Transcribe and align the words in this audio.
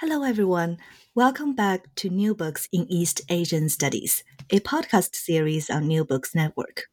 Hello, 0.00 0.22
everyone. 0.22 0.78
Welcome 1.16 1.56
back 1.56 1.92
to 1.96 2.08
New 2.08 2.32
Books 2.32 2.68
in 2.70 2.86
East 2.88 3.20
Asian 3.28 3.68
Studies, 3.68 4.22
a 4.48 4.60
podcast 4.60 5.16
series 5.16 5.68
on 5.68 5.88
New 5.88 6.04
Books 6.04 6.36
Network. 6.36 6.84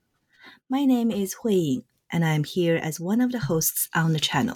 My 0.71 0.85
name 0.85 1.11
is 1.11 1.35
Hui 1.43 1.53
Ying, 1.53 1.83
and 2.11 2.25
I 2.25 2.33
am 2.33 2.43
here 2.43 2.77
as 2.77 2.99
one 2.99 3.21
of 3.21 3.31
the 3.31 3.41
hosts 3.41 3.89
on 3.93 4.13
the 4.13 4.19
channel. 4.19 4.55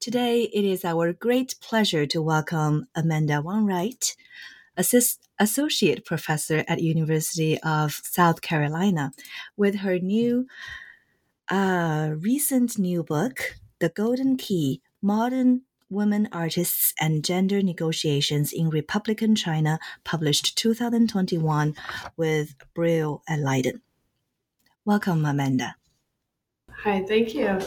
Today, 0.00 0.50
it 0.52 0.64
is 0.64 0.84
our 0.84 1.12
great 1.12 1.54
pleasure 1.60 2.06
to 2.06 2.20
welcome 2.20 2.88
Amanda 2.96 3.40
Wainwright, 3.40 4.16
Assist- 4.76 5.28
Associate 5.38 6.04
Professor 6.04 6.64
at 6.66 6.82
University 6.82 7.60
of 7.60 7.92
South 8.02 8.40
Carolina, 8.40 9.12
with 9.56 9.76
her 9.76 10.00
new, 10.00 10.48
uh, 11.48 12.14
recent 12.18 12.80
new 12.80 13.04
book, 13.04 13.54
The 13.78 13.90
Golden 13.90 14.36
Key: 14.36 14.82
Modern 15.00 15.60
Women 15.94 16.28
Artists 16.32 16.92
and 17.00 17.24
Gender 17.24 17.62
Negotiations 17.62 18.52
in 18.52 18.68
Republican 18.68 19.34
China, 19.34 19.78
published 20.04 20.58
2021 20.58 21.74
with 22.16 22.54
Brill 22.74 23.22
and 23.28 23.42
Leiden. 23.42 23.80
Welcome, 24.84 25.24
Amanda. 25.24 25.76
Hi, 26.82 27.02
thank 27.08 27.34
you. 27.34 27.60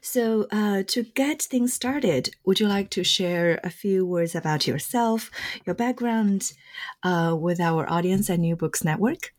So, 0.00 0.46
uh, 0.50 0.82
to 0.88 1.02
get 1.02 1.42
things 1.42 1.72
started, 1.72 2.30
would 2.44 2.60
you 2.60 2.68
like 2.68 2.90
to 2.90 3.04
share 3.04 3.60
a 3.64 3.70
few 3.70 4.06
words 4.06 4.34
about 4.34 4.66
yourself, 4.66 5.30
your 5.66 5.74
background 5.74 6.52
uh, 7.02 7.36
with 7.38 7.60
our 7.60 7.88
audience 7.90 8.30
at 8.30 8.38
New 8.38 8.56
Books 8.56 8.84
Network? 8.84 9.34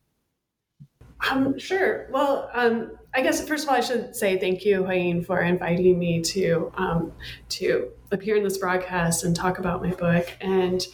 Um, 1.30 1.58
sure. 1.58 2.08
Well, 2.12 2.50
um, 2.54 2.92
I 3.16 3.22
guess 3.22 3.48
first 3.48 3.64
of 3.64 3.70
all, 3.70 3.76
I 3.76 3.82
should 3.82 4.16
say 4.16 4.38
thank 4.40 4.66
you, 4.66 4.84
Huiying, 4.84 5.26
for 5.26 5.42
inviting 5.42 6.00
me 6.00 6.22
to 6.22 6.72
um, 6.76 7.12
to 7.50 7.90
appear 8.12 8.36
in 8.36 8.44
this 8.44 8.58
broadcast 8.58 9.24
and 9.24 9.36
talk 9.36 9.60
about 9.60 9.82
my 9.84 9.92
book. 9.92 10.32
And 10.42 10.86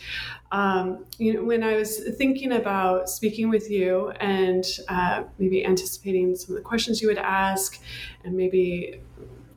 um, 0.52 1.06
you 1.18 1.34
know, 1.34 1.44
when 1.44 1.64
I 1.64 1.76
was 1.76 2.00
thinking 2.18 2.52
about 2.54 3.10
speaking 3.10 3.50
with 3.50 3.70
you 3.70 4.10
and 4.20 4.66
uh, 4.90 5.24
maybe 5.38 5.66
anticipating 5.66 6.36
some 6.36 6.56
of 6.56 6.62
the 6.62 6.68
questions 6.68 7.02
you 7.02 7.08
would 7.08 7.18
ask, 7.18 7.80
and 8.24 8.36
maybe 8.36 9.02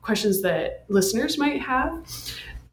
questions 0.03 0.43
that 0.43 0.85
listeners 0.89 1.39
might 1.39 1.61
have, 1.63 2.07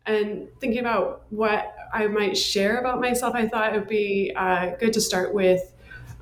and 0.06 0.47
thinking 0.59 0.79
about 0.79 1.23
what 1.29 1.75
I 1.94 2.07
might 2.07 2.38
share 2.38 2.77
about 2.77 3.00
myself, 3.00 3.33
I 3.35 3.47
thought 3.47 3.73
it 3.73 3.79
would 3.79 3.88
be 3.89 4.33
uh, 4.35 4.75
good 4.79 4.94
to 4.94 5.01
start 5.01 5.33
with 5.33 5.73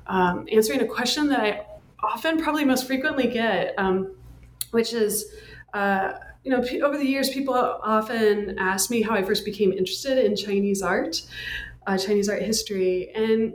um, 0.06 0.46
answering 0.50 0.80
a 0.80 0.86
question 0.86 1.28
that 1.28 1.40
I 1.40 1.66
often, 2.02 2.40
probably 2.40 2.64
most 2.64 2.86
frequently 2.86 3.28
get, 3.28 3.74
um, 3.78 4.16
which 4.70 4.92
is, 4.92 5.32
uh, 5.74 6.12
you 6.44 6.50
know, 6.50 6.64
over 6.84 6.96
the 6.96 7.06
years, 7.06 7.30
people 7.30 7.54
often 7.54 8.58
ask 8.58 8.90
me 8.90 9.02
how 9.02 9.14
I 9.14 9.22
first 9.22 9.44
became 9.44 9.72
interested 9.72 10.24
in 10.24 10.36
Chinese 10.36 10.82
art, 10.82 11.22
uh, 11.86 11.98
Chinese 11.98 12.28
art 12.28 12.42
history, 12.42 13.10
and 13.14 13.52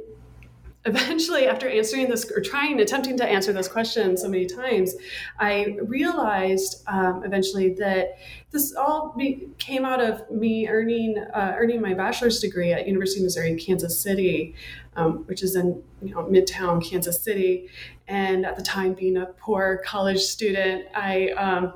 eventually 0.86 1.48
after 1.48 1.70
answering 1.70 2.10
this 2.10 2.30
or 2.32 2.42
trying 2.42 2.80
attempting 2.80 3.18
to 3.18 3.26
answer 3.26 3.54
this 3.54 3.68
question 3.68 4.18
so 4.18 4.28
many 4.28 4.46
times 4.46 4.96
i 5.40 5.78
realized 5.84 6.84
um, 6.88 7.24
eventually 7.24 7.74
that 7.74 8.18
this 8.54 8.74
all 8.76 9.14
be, 9.18 9.50
came 9.58 9.84
out 9.84 10.00
of 10.00 10.30
me 10.32 10.68
earning 10.70 11.18
uh, 11.18 11.56
earning 11.58 11.82
my 11.82 11.94
bachelor's 11.94 12.40
degree 12.40 12.72
at 12.72 12.88
university 12.88 13.20
of 13.20 13.24
missouri 13.24 13.50
in 13.50 13.58
kansas 13.58 14.00
city 14.00 14.56
um, 14.96 15.24
which 15.26 15.44
is 15.44 15.56
in 15.56 15.82
you 16.02 16.14
know, 16.14 16.24
midtown 16.24 16.84
kansas 16.84 17.22
city. 17.22 17.70
And 18.06 18.46
at 18.46 18.58
the 18.58 18.62
time 18.62 18.94
being 18.94 19.16
a 19.16 19.28
poor 19.28 19.82
college 19.86 20.20
student 20.20 20.88
i 20.94 21.30
um, 21.30 21.74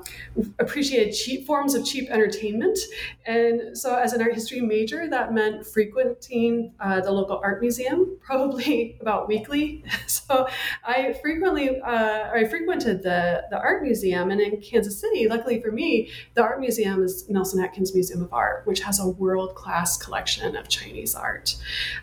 appreciated 0.58 1.12
cheap 1.12 1.46
forms 1.46 1.74
of 1.74 1.86
cheap 1.86 2.10
entertainment. 2.10 2.78
And 3.24 3.76
so 3.76 3.96
as 3.96 4.12
an 4.12 4.20
art 4.20 4.34
history 4.34 4.60
major 4.60 5.08
that 5.08 5.32
meant 5.32 5.66
frequenting 5.66 6.74
uh, 6.80 7.00
the 7.00 7.10
local 7.10 7.40
art 7.42 7.62
museum 7.62 8.18
probably 8.22 8.98
about 9.00 9.28
weekly. 9.28 9.84
So 10.28 10.46
i 10.84 11.14
frequently 11.22 11.80
uh, 11.80 12.30
i 12.34 12.44
frequented 12.44 13.02
the, 13.02 13.44
the 13.50 13.58
art 13.58 13.82
museum. 13.82 14.30
And 14.30 14.40
in 14.40 14.60
kansas 14.60 15.00
city 15.00 15.26
luckily 15.26 15.60
for 15.62 15.72
me 15.72 16.10
the 16.34 16.42
art 16.42 16.60
museum 16.60 16.67
is 16.68 17.28
nelson 17.28 17.62
atkins 17.62 17.94
museum 17.94 18.22
of 18.22 18.32
art 18.32 18.66
which 18.66 18.80
has 18.80 19.00
a 19.00 19.08
world-class 19.08 19.96
collection 19.96 20.56
of 20.56 20.68
chinese 20.68 21.14
art. 21.14 21.56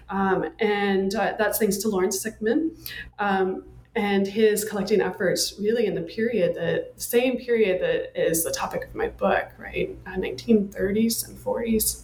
Um, 0.09 0.45
and 0.59 1.13
uh, 1.13 1.33
that's 1.37 1.59
thanks 1.59 1.77
to 1.77 1.89
laurence 1.89 2.23
sickman. 2.23 2.71
Um, 3.19 3.63
and 3.95 4.27
his 4.27 4.65
collecting 4.65 4.99
efforts 5.01 5.55
really 5.59 5.85
in 5.85 5.95
the 5.95 6.01
period 6.01 6.55
the 6.55 6.91
same 6.97 7.37
period 7.37 7.81
that 7.81 8.11
is 8.19 8.43
the 8.43 8.51
topic 8.51 8.85
of 8.85 8.95
my 8.95 9.07
book 9.07 9.51
right? 9.57 9.97
Uh, 10.05 10.11
1930s 10.11 11.27
and 11.27 11.37
40s 11.37 12.03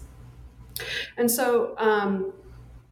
and 1.17 1.29
so 1.29 1.75
um, 1.77 2.33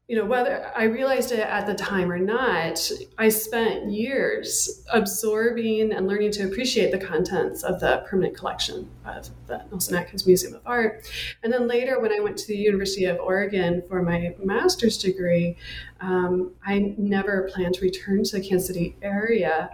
you 0.10 0.16
know 0.16 0.26
whether 0.26 0.72
i 0.76 0.84
realized 0.86 1.32
it 1.32 1.40
at 1.40 1.68
the 1.68 1.76
time 1.76 2.12
or 2.12 2.18
not 2.18 2.92
i 3.20 3.30
spent 3.30 3.92
years 3.92 4.84
absorbing 4.92 5.94
and 5.94 6.08
learning 6.08 6.32
to 6.32 6.44
appreciate 6.48 6.92
the 6.92 6.98
contents 6.98 7.64
of 7.64 7.80
the 7.80 8.04
permanent 8.10 8.36
collection 8.36 8.90
of 9.06 9.30
the 9.46 9.64
nelson 9.70 9.96
atkins 9.96 10.26
museum 10.26 10.56
of 10.56 10.62
art. 10.66 11.08
And 11.44 11.54
then 11.54 11.68
later 11.68 12.00
when 12.02 12.12
i 12.12 12.20
went 12.20 12.38
to 12.40 12.48
the 12.48 12.58
university 12.58 13.06
of 13.06 13.20
oregon 13.20 13.84
for 13.88 14.02
my 14.02 14.36
master's 14.44 14.98
degree 14.98 15.56
um, 16.02 16.54
i 16.66 16.96
never 16.98 17.48
planned 17.54 17.76
to 17.76 17.82
return 17.82 18.24
to 18.24 18.38
the 18.38 18.42
kansas 18.42 18.68
city 18.68 18.96
area 19.04 19.70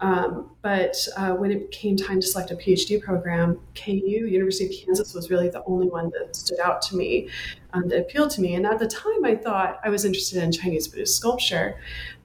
um, 0.00 0.50
but 0.62 0.96
uh, 1.16 1.32
when 1.32 1.50
it 1.50 1.70
came 1.70 1.96
time 1.96 2.20
to 2.20 2.26
select 2.26 2.50
a 2.50 2.56
PhD 2.56 3.02
program, 3.02 3.60
KU, 3.74 3.92
University 3.92 4.66
of 4.66 4.86
Kansas, 4.86 5.14
was 5.14 5.30
really 5.30 5.48
the 5.48 5.62
only 5.64 5.88
one 5.88 6.10
that 6.18 6.34
stood 6.34 6.58
out 6.58 6.80
to 6.82 6.96
me, 6.96 7.28
um, 7.72 7.88
that 7.88 8.00
appealed 8.00 8.30
to 8.30 8.40
me. 8.40 8.54
And 8.54 8.66
at 8.66 8.78
the 8.78 8.86
time, 8.86 9.24
I 9.24 9.36
thought 9.36 9.78
I 9.84 9.90
was 9.90 10.04
interested 10.04 10.42
in 10.42 10.52
Chinese 10.52 10.88
Buddhist 10.88 11.16
sculpture. 11.16 11.78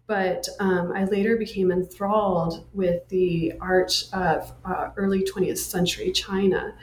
But 0.08 0.48
um, 0.60 0.94
I 0.96 1.06
later 1.06 1.36
became 1.36 1.72
enthralled 1.72 2.66
with 2.74 3.08
the 3.10 3.54
art 3.60 4.08
of 4.14 4.54
uh, 4.64 4.90
early 4.98 5.24
20th 5.24 5.58
century 5.58 6.12
China. 6.12 6.76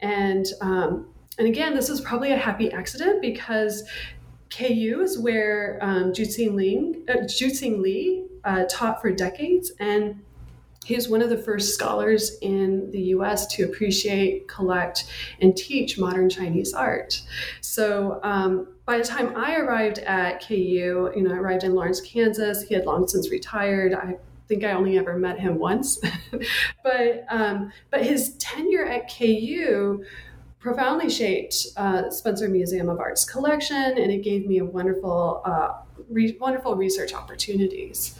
And, 0.00 0.46
um, 0.60 1.08
and 1.38 1.48
again, 1.48 1.74
this 1.74 1.88
is 1.88 2.00
probably 2.00 2.32
a 2.32 2.36
happy 2.36 2.70
accident 2.70 3.22
because 3.22 3.88
KU 4.50 5.00
is 5.02 5.18
where 5.18 5.78
um, 5.80 6.12
Ling, 6.12 7.04
uh, 7.08 7.26
Chu-tsing 7.26 7.80
Li 7.80 8.24
uh, 8.44 8.64
taught 8.68 9.00
for 9.00 9.10
decades. 9.10 9.72
And 9.80 10.22
he 10.88 10.94
was 10.94 11.06
one 11.06 11.20
of 11.20 11.28
the 11.28 11.36
first 11.36 11.74
scholars 11.74 12.38
in 12.40 12.90
the 12.92 13.00
US 13.14 13.46
to 13.48 13.64
appreciate, 13.64 14.48
collect, 14.48 15.04
and 15.38 15.54
teach 15.54 15.98
modern 15.98 16.30
Chinese 16.30 16.72
art. 16.72 17.20
So 17.60 18.20
um, 18.22 18.68
by 18.86 18.96
the 18.96 19.04
time 19.04 19.36
I 19.36 19.56
arrived 19.56 19.98
at 19.98 20.42
KU, 20.42 20.54
you 21.14 21.22
know, 21.22 21.30
I 21.30 21.36
arrived 21.36 21.62
in 21.62 21.74
Lawrence, 21.74 22.00
Kansas. 22.00 22.62
He 22.62 22.72
had 22.74 22.86
long 22.86 23.06
since 23.06 23.30
retired. 23.30 23.92
I 23.92 24.16
think 24.48 24.64
I 24.64 24.72
only 24.72 24.96
ever 24.96 25.18
met 25.18 25.38
him 25.38 25.58
once, 25.58 26.00
but 26.82 27.26
um, 27.28 27.70
but 27.90 28.02
his 28.02 28.32
tenure 28.38 28.86
at 28.86 29.14
KU 29.14 30.02
profoundly 30.58 31.10
shaped 31.10 31.66
uh, 31.76 32.08
Spencer 32.08 32.48
Museum 32.48 32.88
of 32.88 32.98
Art's 32.98 33.26
collection, 33.26 33.76
and 33.76 34.10
it 34.10 34.24
gave 34.24 34.46
me 34.46 34.58
a 34.58 34.64
wonderful, 34.64 35.42
uh, 35.44 35.74
re- 36.08 36.38
wonderful 36.40 36.76
research 36.76 37.12
opportunities 37.12 38.18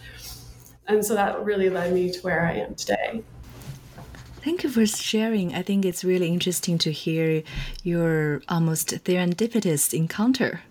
and 0.88 1.05
so 1.05 1.14
that 1.14 1.44
really 1.44 1.70
led 1.70 1.93
me 1.93 2.11
to 2.11 2.20
where 2.20 2.46
I 2.46 2.55
am 2.55 2.75
today. 2.75 3.23
Thank 4.43 4.62
you 4.62 4.70
for 4.70 4.87
sharing. 4.87 5.55
I 5.55 5.62
think 5.62 5.85
it's 5.85 6.05
really 6.05 6.29
interesting 6.29 6.79
to 6.79 6.90
hear 6.90 7.43
your 7.82 8.40
almost 8.49 8.88
serendipitous 9.05 9.93
encounter 9.93 10.62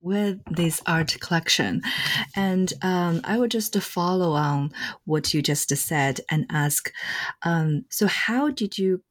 with 0.00 0.40
this 0.50 0.80
art 0.86 1.16
collection. 1.20 1.82
And 2.34 2.72
um, 2.80 3.20
I 3.24 3.36
would 3.36 3.50
just 3.50 3.76
follow 3.82 4.32
on 4.32 4.72
what 5.04 5.34
you 5.34 5.42
just 5.42 5.68
said 5.76 6.20
and 6.30 6.46
ask 6.50 6.92
um, 7.42 7.84
so, 7.90 8.06
how 8.06 8.48
did 8.50 8.78
you 8.78 9.02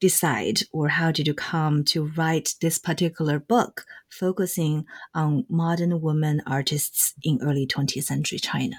decide 0.00 0.60
or 0.72 0.88
how 0.88 1.10
did 1.10 1.26
you 1.26 1.34
come 1.34 1.84
to 1.84 2.06
write 2.16 2.54
this 2.62 2.78
particular 2.78 3.38
book 3.38 3.84
focusing 4.08 4.86
on 5.14 5.44
modern 5.50 6.00
women 6.00 6.40
artists 6.46 7.14
in 7.22 7.40
early 7.42 7.66
20th 7.66 8.04
century 8.04 8.38
China? 8.38 8.76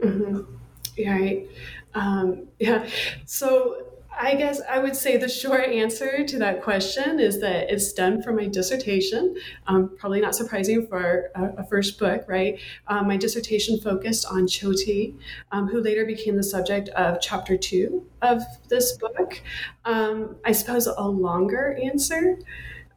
Mm-hmm. 0.00 0.57
Right. 1.06 1.48
Um, 1.94 2.48
yeah. 2.58 2.86
So 3.24 3.88
I 4.20 4.34
guess 4.34 4.60
I 4.68 4.80
would 4.80 4.96
say 4.96 5.16
the 5.16 5.28
short 5.28 5.68
answer 5.68 6.24
to 6.24 6.38
that 6.38 6.60
question 6.60 7.20
is 7.20 7.40
that 7.40 7.70
it 7.72 7.78
stemmed 7.78 8.24
from 8.24 8.34
my 8.34 8.48
dissertation. 8.48 9.36
Um, 9.68 9.96
probably 9.96 10.20
not 10.20 10.34
surprising 10.34 10.88
for 10.88 11.30
a, 11.36 11.62
a 11.62 11.64
first 11.64 12.00
book, 12.00 12.24
right? 12.26 12.58
Um, 12.88 13.06
my 13.06 13.16
dissertation 13.16 13.78
focused 13.78 14.26
on 14.26 14.48
Qiuti, 14.48 15.14
um, 15.52 15.68
who 15.68 15.80
later 15.80 16.04
became 16.04 16.36
the 16.36 16.42
subject 16.42 16.88
of 16.90 17.20
chapter 17.20 17.56
two 17.56 18.06
of 18.20 18.42
this 18.68 18.96
book. 18.96 19.40
Um, 19.84 20.36
I 20.44 20.50
suppose 20.50 20.88
a 20.88 21.00
longer 21.00 21.78
answer 21.80 22.40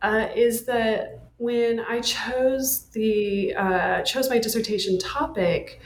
uh, 0.02 0.30
is 0.36 0.66
that 0.66 1.20
when 1.38 1.80
I 1.82 2.02
chose 2.02 2.86
the 2.94 3.54
uh, 3.56 4.02
chose 4.02 4.30
my 4.30 4.40
dissertation 4.40 4.98
topic. 4.98 5.82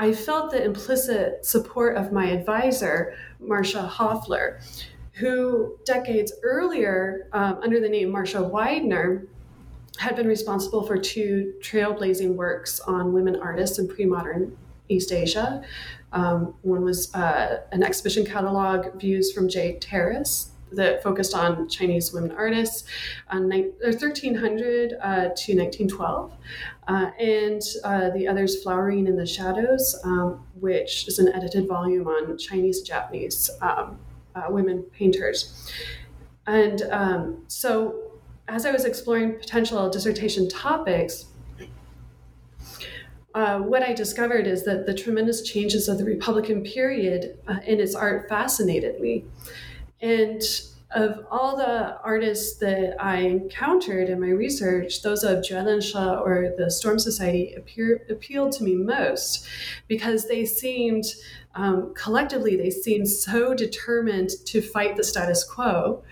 I 0.00 0.14
felt 0.14 0.50
the 0.50 0.64
implicit 0.64 1.44
support 1.44 1.98
of 1.98 2.10
my 2.10 2.30
advisor, 2.30 3.14
Marsha 3.38 3.86
Haufler, 3.86 4.58
who 5.12 5.76
decades 5.84 6.32
earlier, 6.42 7.28
um, 7.34 7.58
under 7.62 7.80
the 7.80 7.88
name 7.88 8.10
Marsha 8.10 8.50
Weidner, 8.50 9.26
had 9.98 10.16
been 10.16 10.26
responsible 10.26 10.82
for 10.84 10.96
two 10.96 11.52
trailblazing 11.60 12.34
works 12.34 12.80
on 12.80 13.12
women 13.12 13.36
artists 13.36 13.78
in 13.78 13.88
pre 13.88 14.06
modern 14.06 14.56
East 14.88 15.12
Asia. 15.12 15.62
Um, 16.14 16.54
one 16.62 16.82
was 16.82 17.14
uh, 17.14 17.60
an 17.70 17.82
exhibition 17.82 18.24
catalog, 18.24 18.98
Views 18.98 19.30
from 19.34 19.50
Jade 19.50 19.82
Terrace, 19.82 20.52
that 20.72 21.02
focused 21.02 21.34
on 21.34 21.68
Chinese 21.68 22.12
women 22.12 22.32
artists, 22.32 22.84
on 23.28 23.48
ni- 23.48 23.70
1300 23.82 24.92
uh, 24.92 25.14
to 25.36 25.56
1912, 25.56 26.32
uh, 26.88 27.10
and 27.18 27.62
uh, 27.84 28.10
the 28.10 28.26
others, 28.26 28.62
Flowering 28.62 29.06
in 29.06 29.16
the 29.16 29.26
Shadows, 29.26 29.98
um, 30.04 30.44
which 30.54 31.08
is 31.08 31.18
an 31.18 31.28
edited 31.34 31.66
volume 31.66 32.06
on 32.06 32.36
Chinese 32.38 32.82
Japanese 32.82 33.50
um, 33.62 33.98
uh, 34.34 34.44
women 34.48 34.82
painters. 34.92 35.70
And 36.46 36.82
um, 36.90 37.44
so, 37.48 38.12
as 38.48 38.66
I 38.66 38.72
was 38.72 38.84
exploring 38.84 39.38
potential 39.38 39.88
dissertation 39.88 40.48
topics, 40.48 41.26
uh, 43.34 43.60
what 43.60 43.82
I 43.82 43.92
discovered 43.92 44.46
is 44.46 44.64
that 44.64 44.86
the 44.86 44.94
tremendous 44.94 45.42
changes 45.42 45.88
of 45.88 45.98
the 45.98 46.04
Republican 46.04 46.64
period 46.64 47.38
uh, 47.46 47.58
in 47.64 47.78
its 47.78 47.94
art 47.94 48.28
fascinated 48.28 49.00
me. 49.00 49.24
And 50.00 50.42
of 50.92 51.24
all 51.30 51.56
the 51.56 51.98
artists 52.02 52.58
that 52.58 52.96
I 53.00 53.18
encountered 53.18 54.08
in 54.08 54.20
my 54.20 54.30
research, 54.30 55.02
those 55.02 55.22
of 55.22 55.38
Juelanshe 55.38 55.94
or 55.94 56.52
the 56.56 56.70
Storm 56.70 56.98
Society 56.98 57.54
appear, 57.54 58.04
appealed 58.10 58.52
to 58.52 58.64
me 58.64 58.74
most 58.74 59.46
because 59.86 60.26
they 60.26 60.44
seemed, 60.44 61.04
um, 61.54 61.94
collectively, 61.94 62.56
they 62.56 62.70
seemed 62.70 63.08
so 63.08 63.54
determined 63.54 64.30
to 64.46 64.60
fight 64.60 64.96
the 64.96 65.04
status 65.04 65.44
quo. 65.44 66.02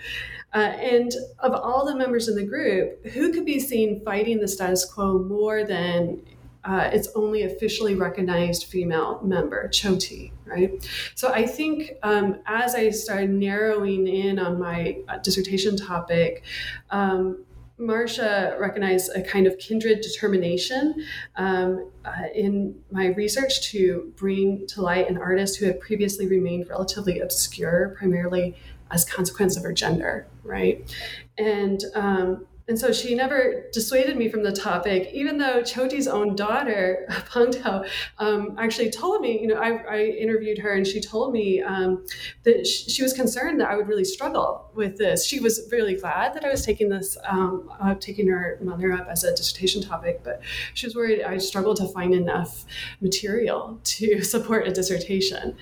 Uh, 0.54 0.58
and 0.58 1.12
of 1.40 1.52
all 1.52 1.84
the 1.84 1.96
members 1.96 2.28
in 2.28 2.36
the 2.36 2.44
group, 2.44 3.04
who 3.08 3.32
could 3.32 3.44
be 3.44 3.60
seen 3.60 4.00
fighting 4.04 4.40
the 4.40 4.48
status 4.48 4.84
quo 4.84 5.18
more 5.18 5.64
than 5.64 6.22
uh, 6.68 6.90
its 6.92 7.08
only 7.14 7.44
officially 7.44 7.94
recognized 7.94 8.64
female 8.64 9.20
member, 9.24 9.68
Qiuti, 9.68 10.32
right? 10.44 10.70
So 11.14 11.32
I 11.32 11.46
think 11.46 11.92
um, 12.02 12.40
as 12.44 12.74
I 12.74 12.90
started 12.90 13.30
narrowing 13.30 14.06
in 14.06 14.38
on 14.38 14.58
my 14.58 14.98
uh, 15.08 15.16
dissertation 15.16 15.78
topic, 15.78 16.44
um, 16.90 17.44
Marsha 17.80 18.58
recognized 18.58 19.10
a 19.16 19.22
kind 19.22 19.46
of 19.46 19.56
kindred 19.56 20.02
determination 20.02 21.06
um, 21.36 21.90
uh, 22.04 22.24
in 22.34 22.74
my 22.90 23.06
research 23.06 23.70
to 23.70 24.12
bring 24.16 24.66
to 24.66 24.82
light 24.82 25.08
an 25.08 25.16
artist 25.16 25.58
who 25.58 25.66
had 25.66 25.80
previously 25.80 26.26
remained 26.26 26.68
relatively 26.68 27.20
obscure, 27.20 27.94
primarily 27.96 28.56
as 28.90 29.06
consequence 29.06 29.56
of 29.56 29.62
her 29.62 29.72
gender, 29.72 30.26
right? 30.42 30.94
And 31.38 31.82
um, 31.94 32.46
and 32.68 32.78
so 32.78 32.92
she 32.92 33.14
never 33.14 33.64
dissuaded 33.72 34.16
me 34.18 34.28
from 34.28 34.42
the 34.42 34.52
topic, 34.52 35.08
even 35.12 35.38
though 35.38 35.62
Qiuti's 35.62 36.06
own 36.06 36.36
daughter, 36.36 37.08
Pang 37.32 37.50
Tao, 37.50 37.84
um, 38.18 38.56
actually 38.58 38.90
told 38.90 39.22
me, 39.22 39.40
you 39.40 39.46
know, 39.46 39.56
I, 39.56 39.70
I, 39.88 40.04
interviewed 40.04 40.58
her 40.58 40.74
and 40.74 40.86
she 40.86 41.00
told 41.00 41.32
me 41.32 41.62
um, 41.62 42.04
that 42.42 42.66
she, 42.66 42.90
she, 42.90 43.02
was 43.02 43.14
concerned 43.14 43.60
that 43.60 43.70
I 43.70 43.76
would 43.76 43.88
really 43.88 44.04
struggle 44.04 44.70
with 44.74 44.98
this. 44.98 45.24
She 45.24 45.40
was 45.40 45.66
really 45.72 45.94
glad 45.94 46.34
that 46.34 46.44
I 46.44 46.50
was 46.50 46.64
taking 46.64 46.90
this, 46.90 47.16
um, 47.26 47.70
uh, 47.80 47.94
taking 47.94 48.28
her 48.28 48.58
mother 48.60 48.92
up 48.92 49.08
as 49.08 49.24
a 49.24 49.34
dissertation 49.34 49.80
topic, 49.80 50.20
but 50.22 50.42
she 50.74 50.86
was 50.86 50.94
worried 50.94 51.22
I 51.22 51.38
struggled 51.38 51.78
to 51.78 51.88
find 51.88 52.14
enough 52.14 52.66
material 53.00 53.80
to 53.82 54.22
support 54.34 54.68
a 54.68 54.72
dissertation 54.72 55.56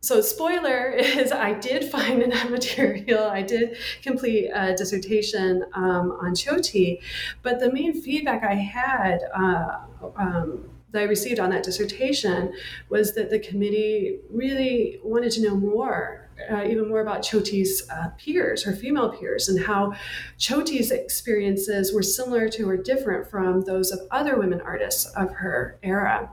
so 0.00 0.20
spoiler 0.20 0.90
is 0.92 1.32
i 1.32 1.52
did 1.52 1.84
find 1.90 2.22
enough 2.22 2.50
material 2.58 3.24
i 3.24 3.42
did 3.42 3.76
complete 4.02 4.48
a 4.54 4.74
dissertation 4.74 5.64
um, 5.74 6.16
on 6.20 6.32
Qiuti, 6.34 7.00
but 7.42 7.60
the 7.60 7.72
main 7.72 8.00
feedback 8.00 8.42
i 8.44 8.54
had 8.54 9.20
uh, 9.34 9.78
um, 10.16 10.70
that 10.90 11.00
I 11.00 11.04
received 11.04 11.38
on 11.38 11.50
that 11.50 11.62
dissertation 11.62 12.52
was 12.88 13.14
that 13.14 13.30
the 13.30 13.38
committee 13.38 14.20
really 14.30 15.00
wanted 15.02 15.32
to 15.32 15.42
know 15.42 15.54
more, 15.54 16.28
uh, 16.50 16.64
even 16.64 16.88
more 16.88 17.00
about 17.00 17.22
Qiuti's 17.22 17.88
uh, 17.90 18.08
peers, 18.16 18.62
her 18.64 18.72
female 18.72 19.10
peers, 19.10 19.48
and 19.48 19.64
how 19.64 19.92
Qiuti's 20.38 20.90
experiences 20.90 21.92
were 21.92 22.02
similar 22.02 22.48
to 22.50 22.68
or 22.68 22.76
different 22.76 23.28
from 23.28 23.62
those 23.62 23.90
of 23.90 24.00
other 24.10 24.38
women 24.38 24.60
artists 24.60 25.04
of 25.14 25.30
her 25.34 25.78
era. 25.82 26.30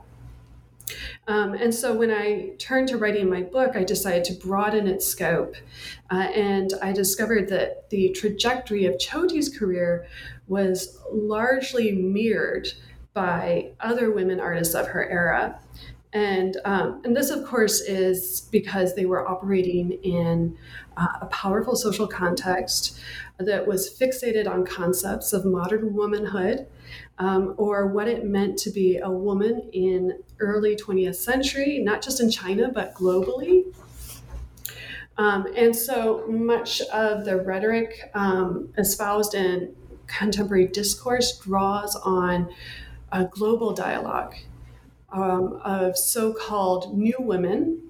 Um, 1.26 1.54
and 1.54 1.74
so 1.74 1.94
when 1.94 2.10
I 2.10 2.52
turned 2.58 2.88
to 2.88 2.96
writing 2.96 3.28
my 3.28 3.42
book, 3.42 3.74
I 3.74 3.84
decided 3.84 4.24
to 4.24 4.34
broaden 4.34 4.86
its 4.86 5.06
scope. 5.06 5.56
Uh, 6.10 6.28
and 6.34 6.72
I 6.82 6.92
discovered 6.92 7.48
that 7.48 7.90
the 7.90 8.10
trajectory 8.10 8.86
of 8.86 8.94
Qiu's 8.94 9.48
career 9.48 10.06
was 10.46 10.98
largely 11.10 11.92
mirrored 11.92 12.68
by 13.14 13.72
other 13.80 14.12
women 14.12 14.38
artists 14.38 14.74
of 14.74 14.88
her 14.88 15.08
era. 15.08 15.58
And, 16.12 16.56
um, 16.64 17.02
and 17.04 17.16
this, 17.16 17.30
of 17.30 17.44
course, 17.44 17.80
is 17.80 18.48
because 18.52 18.94
they 18.94 19.04
were 19.04 19.28
operating 19.28 19.92
in 20.02 20.56
uh, 20.96 21.08
a 21.22 21.26
powerful 21.26 21.76
social 21.76 22.06
context 22.06 22.98
that 23.38 23.66
was 23.66 23.90
fixated 23.90 24.48
on 24.48 24.64
concepts 24.64 25.32
of 25.32 25.44
modern 25.44 25.94
womanhood 25.94 26.66
um, 27.18 27.54
or 27.58 27.86
what 27.86 28.08
it 28.08 28.24
meant 28.24 28.58
to 28.58 28.70
be 28.70 28.98
a 28.98 29.10
woman 29.10 29.68
in 29.72 30.18
early 30.40 30.76
20th 30.76 31.16
century, 31.16 31.78
not 31.78 32.02
just 32.02 32.20
in 32.20 32.30
China, 32.30 32.70
but 32.72 32.94
globally. 32.94 33.64
Um, 35.18 35.46
and 35.56 35.74
so 35.74 36.26
much 36.28 36.80
of 36.82 37.24
the 37.24 37.38
rhetoric 37.38 38.10
um, 38.14 38.68
espoused 38.76 39.34
in 39.34 39.74
contemporary 40.06 40.66
discourse 40.66 41.38
draws 41.38 41.96
on 41.96 42.52
a 43.12 43.24
global 43.24 43.72
dialogue 43.72 44.34
um, 45.10 45.60
of 45.64 45.96
so 45.96 46.32
called 46.34 46.96
new 46.96 47.16
women 47.18 47.80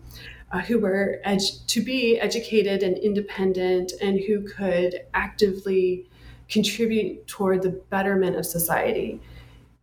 uh, 0.52 0.60
who 0.60 0.78
were 0.78 1.20
to 1.66 1.82
be 1.82 2.18
educated 2.20 2.82
and 2.82 2.96
independent 2.98 3.92
and 4.00 4.20
who 4.20 4.42
could 4.42 5.00
actively 5.12 6.08
contribute 6.48 7.26
toward 7.26 7.62
the 7.62 7.70
betterment 7.90 8.36
of 8.36 8.46
society, 8.46 9.20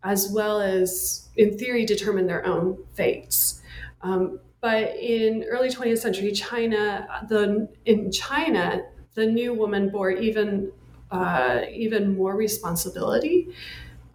as 0.03 0.29
well 0.31 0.61
as, 0.61 1.29
in 1.35 1.57
theory, 1.57 1.85
determine 1.85 2.27
their 2.27 2.45
own 2.45 2.77
fates. 2.93 3.61
Um, 4.01 4.39
but 4.61 4.95
in 4.95 5.43
early 5.49 5.69
20th 5.69 5.99
century 5.99 6.31
China, 6.31 7.07
the 7.27 7.67
in 7.85 8.11
China, 8.11 8.83
the 9.13 9.25
new 9.25 9.53
woman 9.53 9.89
bore 9.89 10.11
even 10.11 10.71
uh, 11.11 11.61
even 11.71 12.15
more 12.15 12.35
responsibility, 12.35 13.49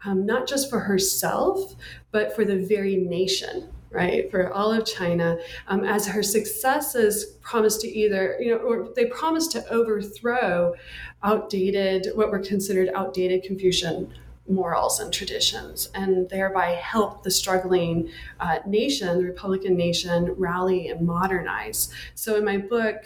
um, 0.04 0.26
not 0.26 0.48
just 0.48 0.68
for 0.68 0.80
herself, 0.80 1.74
but 2.10 2.34
for 2.34 2.44
the 2.44 2.56
very 2.56 2.96
nation 2.96 3.68
right, 3.90 4.30
for 4.30 4.52
all 4.52 4.72
of 4.72 4.84
China, 4.84 5.38
um, 5.68 5.84
as 5.84 6.06
her 6.06 6.22
successes 6.22 7.36
promised 7.40 7.80
to 7.80 7.88
either, 7.88 8.36
you 8.40 8.50
know, 8.50 8.58
or 8.58 8.88
they 8.94 9.06
promised 9.06 9.52
to 9.52 9.66
overthrow 9.68 10.74
outdated, 11.22 12.08
what 12.14 12.30
were 12.30 12.38
considered 12.38 12.90
outdated 12.94 13.42
Confucian 13.42 14.12
morals 14.48 15.00
and 15.00 15.12
traditions, 15.12 15.90
and 15.94 16.28
thereby 16.28 16.70
help 16.70 17.22
the 17.22 17.30
struggling 17.30 18.10
uh, 18.40 18.58
nation, 18.66 19.18
the 19.18 19.24
Republican 19.24 19.76
nation, 19.76 20.34
rally 20.36 20.88
and 20.88 21.06
modernize. 21.06 21.92
So 22.14 22.36
in 22.36 22.44
my 22.44 22.58
book, 22.58 23.04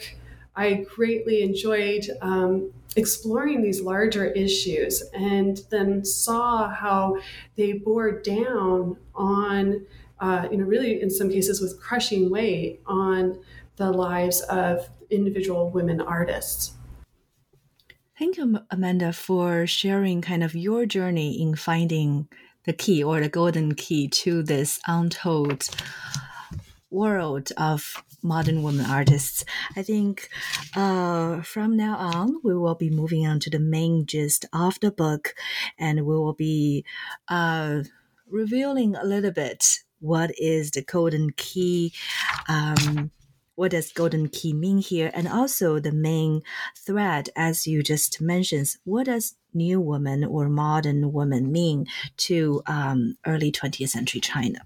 I 0.55 0.85
greatly 0.95 1.41
enjoyed 1.41 2.07
um, 2.21 2.71
exploring 2.95 3.61
these 3.63 3.81
larger 3.81 4.25
issues 4.25 5.01
and 5.13 5.61
then 5.71 6.05
saw 6.05 6.69
how 6.69 7.17
they 7.55 7.73
bore 7.73 8.21
down 8.21 8.97
on, 9.15 9.85
uh, 10.19 10.47
you 10.51 10.57
know, 10.57 10.65
really 10.65 11.01
in 11.01 11.09
some 11.09 11.29
cases 11.29 11.59
with 11.59 11.81
crushing 11.81 12.29
weight 12.29 12.81
on 12.85 13.39
the 13.77 13.91
lives 13.91 14.41
of 14.41 14.87
individual 15.09 15.71
women 15.71 15.99
artists. 15.99 16.73
Thank 18.19 18.37
you, 18.37 18.59
Amanda, 18.69 19.11
for 19.11 19.65
sharing 19.65 20.21
kind 20.21 20.43
of 20.43 20.53
your 20.53 20.85
journey 20.85 21.41
in 21.41 21.55
finding 21.55 22.27
the 22.63 22.71
key 22.71 23.03
or 23.03 23.19
the 23.19 23.27
golden 23.27 23.73
key 23.73 24.07
to 24.07 24.43
this 24.43 24.79
untold 24.85 25.67
world 26.91 27.51
of 27.57 28.03
modern 28.21 28.61
women 28.61 28.85
artists. 28.85 29.43
I 29.75 29.81
think 29.81 30.29
uh, 30.75 31.41
from 31.41 31.75
now 31.75 31.97
on, 31.97 32.39
we 32.43 32.55
will 32.55 32.75
be 32.75 32.91
moving 32.91 33.25
on 33.25 33.39
to 33.41 33.49
the 33.49 33.59
main 33.59 34.05
gist 34.05 34.45
of 34.53 34.79
the 34.79 34.91
book 34.91 35.33
and 35.79 36.05
we 36.05 36.15
will 36.15 36.33
be 36.35 36.85
uh, 37.29 37.81
revealing 38.29 38.95
a 38.95 39.03
little 39.03 39.31
bit 39.31 39.79
what 39.99 40.29
is 40.37 40.69
the 40.69 40.83
golden 40.83 41.31
key. 41.31 41.93
Um, 42.47 43.09
what 43.55 43.71
does 43.71 43.91
golden 43.91 44.29
key 44.29 44.53
mean 44.53 44.79
here? 44.79 45.11
And 45.13 45.27
also 45.27 45.79
the 45.79 45.91
main 45.91 46.41
thread, 46.77 47.29
as 47.35 47.67
you 47.67 47.83
just 47.83 48.21
mentioned, 48.21 48.75
what 48.83 49.05
does 49.05 49.35
new 49.53 49.79
woman 49.79 50.23
or 50.23 50.49
modern 50.49 51.13
woman 51.13 51.51
mean 51.51 51.85
to 52.17 52.61
um, 52.65 53.15
early 53.25 53.51
20th 53.51 53.89
century 53.89 54.21
China? 54.21 54.59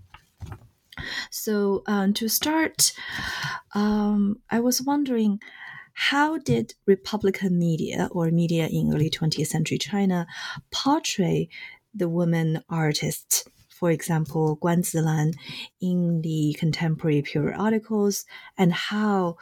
So 1.30 1.84
um, 1.86 2.14
to 2.16 2.28
start, 2.28 2.94
um, 3.74 4.40
I 4.50 4.60
was 4.60 4.82
wondering 4.82 5.40
how 5.94 6.38
did 6.38 6.74
Republican 6.86 7.58
media 7.58 8.08
or 8.12 8.30
media 8.32 8.68
in 8.68 8.94
early 8.94 9.10
20th 9.10 9.48
century 9.48 9.78
China 9.78 10.28
portray 10.72 11.50
the 11.94 12.10
woman 12.10 12.64
artists? 12.70 13.46
For 13.78 13.92
example, 13.92 14.58
Guan 14.58 14.80
Zilan 14.80 15.36
in 15.80 16.22
the 16.22 16.56
contemporary 16.58 17.22
periodicals, 17.22 18.26
and 18.58 18.74
how 18.74 19.38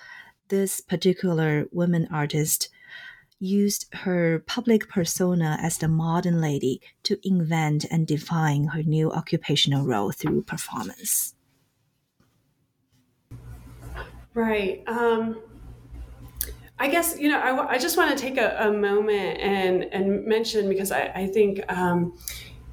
this 0.49 0.81
particular 0.81 1.67
woman 1.71 2.07
artist 2.11 2.67
used 3.39 3.93
her 3.93 4.39
public 4.39 4.89
persona 4.89 5.57
as 5.61 5.77
the 5.77 5.87
modern 5.87 6.41
lady 6.41 6.81
to 7.03 7.17
invent 7.23 7.85
and 7.89 8.07
define 8.07 8.65
her 8.67 8.83
new 8.83 9.09
occupational 9.11 9.85
role 9.85 10.11
through 10.11 10.41
performance. 10.41 11.33
Right. 14.33 14.83
Um, 14.87 15.39
I 16.77 16.89
guess 16.89 17.17
you 17.17 17.29
know 17.29 17.39
I, 17.39 17.75
I 17.75 17.77
just 17.77 17.95
want 17.95 18.15
to 18.15 18.21
take 18.21 18.37
a, 18.37 18.57
a, 18.59 18.71
moment 18.71 19.39
and 19.39 19.85
and 19.93 20.25
mention 20.25 20.67
because 20.67 20.91
I, 20.91 21.09
I 21.15 21.27
think 21.27 21.61
um, 21.71 22.17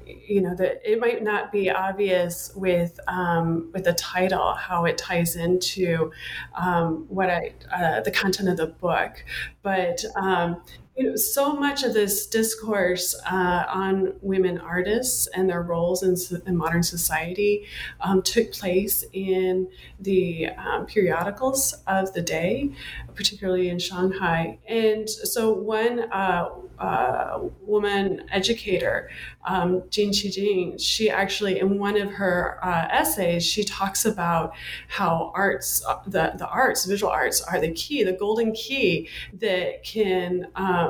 you 0.05 0.41
know 0.41 0.55
that 0.55 0.81
it 0.83 0.99
might 0.99 1.23
not 1.23 1.51
be 1.51 1.69
obvious 1.69 2.51
with 2.55 2.99
um, 3.07 3.69
with 3.73 3.85
the 3.85 3.93
title 3.93 4.53
how 4.53 4.85
it 4.85 4.97
ties 4.97 5.35
into 5.35 6.11
um, 6.55 7.05
what 7.09 7.29
I 7.29 7.53
uh, 7.71 8.01
the 8.01 8.11
content 8.11 8.49
of 8.49 8.57
the 8.57 8.67
book, 8.67 9.23
but 9.61 10.03
um, 10.15 10.61
you 10.95 11.09
know, 11.09 11.15
so 11.15 11.53
much 11.53 11.83
of 11.83 11.93
this 11.93 12.27
discourse 12.27 13.15
uh, 13.25 13.65
on 13.67 14.13
women 14.21 14.59
artists 14.59 15.27
and 15.27 15.49
their 15.49 15.63
roles 15.63 16.03
in, 16.03 16.15
in 16.45 16.55
modern 16.55 16.83
society 16.83 17.65
um, 18.01 18.21
took 18.21 18.51
place 18.51 19.03
in 19.11 19.67
the 19.99 20.49
um, 20.49 20.85
periodicals 20.85 21.73
of 21.87 22.13
the 22.13 22.21
day, 22.21 22.69
particularly 23.15 23.69
in 23.69 23.79
Shanghai. 23.79 24.59
And 24.67 25.09
so, 25.09 25.51
one 25.51 26.11
uh, 26.11 26.49
uh, 26.77 27.39
woman 27.61 28.23
educator, 28.31 29.09
um, 29.45 29.83
Jin 29.89 30.09
Qijing, 30.09 30.79
she 30.79 31.09
actually, 31.09 31.59
in 31.59 31.79
one 31.79 31.95
of 31.97 32.11
her 32.11 32.59
uh, 32.63 32.87
essays, 32.91 33.45
she 33.45 33.63
talks 33.63 34.05
about 34.05 34.53
how 34.89 35.31
arts, 35.33 35.83
uh, 35.87 35.99
the, 36.05 36.33
the 36.37 36.47
arts, 36.47 36.85
visual 36.85 37.11
arts, 37.11 37.41
are 37.41 37.59
the 37.59 37.71
key, 37.71 38.03
the 38.03 38.13
golden 38.13 38.51
key 38.53 39.07
that 39.33 39.83
can 39.83 40.47
um, 40.55 40.82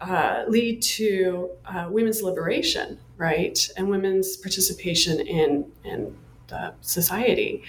uh, 0.00 0.44
lead 0.48 0.82
to 0.82 1.50
uh, 1.64 1.88
women's 1.90 2.22
liberation, 2.22 2.98
right, 3.16 3.58
and 3.76 3.88
women's 3.88 4.36
participation 4.36 5.20
in 5.20 5.70
in 5.84 6.16
the 6.48 6.74
society. 6.80 7.62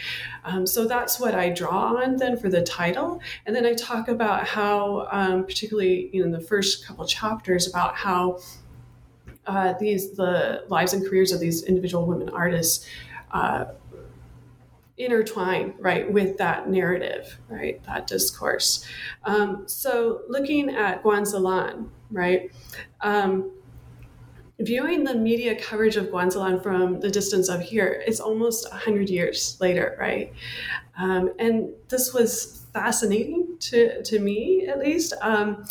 Um, 0.44 0.68
so 0.68 0.86
that's 0.86 1.20
what 1.20 1.34
I 1.34 1.50
draw 1.50 1.96
on 1.96 2.18
then 2.18 2.38
for 2.38 2.50
the 2.50 2.62
title, 2.62 3.22
and 3.46 3.56
then 3.56 3.66
I 3.66 3.74
talk 3.74 4.08
about 4.10 4.46
how, 4.48 5.08
um, 5.12 5.46
particularly 5.46 6.10
you 6.12 6.20
know, 6.20 6.26
in 6.26 6.32
the 6.32 6.46
first 6.52 6.86
couple 6.86 7.06
chapters, 7.06 7.68
about 7.68 7.96
how 7.96 8.40
uh, 9.48 9.74
these 9.80 10.12
the 10.12 10.64
lives 10.68 10.94
and 10.94 11.08
careers 11.08 11.32
of 11.32 11.40
these 11.40 11.64
individual 11.64 12.06
women 12.06 12.30
artists 12.30 12.88
uh, 13.32 13.66
intertwine 14.98 15.74
right 15.80 16.12
with 16.12 16.38
that 16.38 16.70
narrative 16.70 17.38
right 17.50 17.84
that 17.84 18.08
discourse. 18.08 18.86
Um, 19.24 19.64
so 19.68 20.22
looking 20.30 20.70
at 20.70 21.04
guan 21.04 21.22
zilan 21.22 21.90
right 22.12 22.52
um, 23.02 23.52
viewing 24.60 25.04
the 25.04 25.14
media 25.14 25.56
coverage 25.60 25.98
of 25.98 26.08
guan 26.08 26.32
zilan 26.32 26.64
from 26.64 27.02
the 27.02 27.10
distance 27.10 27.50
of 27.50 27.62
here 27.62 28.02
it's 28.08 28.22
almost 28.22 28.70
100 28.72 29.10
years 29.10 29.58
later 29.60 29.98
right? 30.00 30.32
Um, 30.98 31.34
and 31.40 31.70
this 31.90 32.14
was 32.14 32.66
fascinating 32.74 33.58
to, 33.60 34.04
to 34.04 34.20
me 34.20 34.68
at 34.68 34.80
least. 34.80 35.14
Um, 35.22 35.66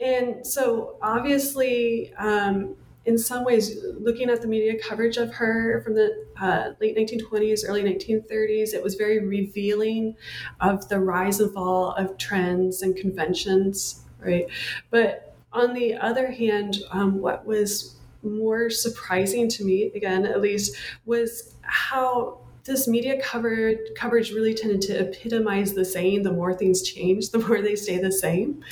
and 0.00 0.46
so 0.46 0.96
obviously 1.02 2.12
um, 2.14 2.74
in 3.06 3.16
some 3.16 3.44
ways, 3.44 3.78
looking 3.98 4.28
at 4.28 4.42
the 4.42 4.48
media 4.48 4.78
coverage 4.78 5.16
of 5.16 5.32
her 5.34 5.80
from 5.82 5.94
the 5.94 6.26
uh, 6.40 6.70
late 6.80 6.96
1920s, 6.96 7.62
early 7.66 7.82
1930s, 7.82 8.74
it 8.74 8.82
was 8.82 8.94
very 8.94 9.24
revealing 9.24 10.16
of 10.60 10.88
the 10.88 11.00
rise 11.00 11.40
and 11.40 11.52
fall 11.52 11.92
of 11.92 12.18
trends 12.18 12.82
and 12.82 12.94
conventions, 12.96 14.04
right? 14.18 14.46
But 14.90 15.34
on 15.52 15.72
the 15.72 15.94
other 15.94 16.30
hand, 16.30 16.78
um, 16.90 17.20
what 17.20 17.46
was 17.46 17.96
more 18.22 18.68
surprising 18.68 19.48
to 19.48 19.64
me, 19.64 19.90
again, 19.94 20.26
at 20.26 20.40
least, 20.40 20.76
was 21.06 21.54
how 21.62 22.38
this 22.64 22.86
media 22.86 23.20
coverage 23.22 24.30
really 24.32 24.54
tended 24.54 24.82
to 24.82 25.00
epitomize 25.00 25.72
the 25.72 25.84
saying 25.84 26.22
the 26.22 26.30
more 26.30 26.52
things 26.52 26.82
change 26.82 27.30
the 27.30 27.38
more 27.38 27.62
they 27.62 27.74
stay 27.74 27.98
the 27.98 28.12
same 28.12 28.62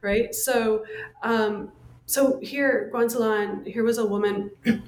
right 0.00 0.34
so 0.34 0.82
um, 1.22 1.70
so 2.06 2.38
here, 2.40 2.90
Guan 2.92 3.12
Zilan, 3.12 3.66
here 3.66 3.82
was 3.82 3.98
a 3.98 4.04
woman 4.06 4.50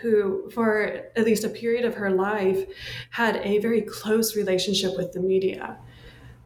who, 0.00 0.50
for 0.50 0.82
at 1.16 1.24
least 1.24 1.44
a 1.44 1.48
period 1.48 1.84
of 1.84 1.94
her 1.94 2.10
life, 2.10 2.64
had 3.10 3.36
a 3.36 3.58
very 3.58 3.82
close 3.82 4.34
relationship 4.36 4.96
with 4.96 5.12
the 5.12 5.20
media, 5.20 5.78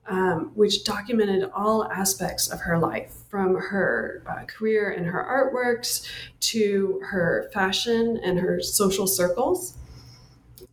um, 0.06 0.50
which 0.54 0.84
documented 0.84 1.50
all 1.54 1.84
aspects 1.84 2.50
of 2.50 2.60
her 2.60 2.78
life, 2.78 3.22
from 3.28 3.54
her 3.54 4.22
uh, 4.28 4.44
career 4.44 4.90
and 4.90 5.06
her 5.06 5.24
artworks 5.24 6.06
to 6.40 7.00
her 7.02 7.48
fashion 7.52 8.20
and 8.22 8.38
her 8.38 8.60
social 8.60 9.06
circles. 9.06 9.78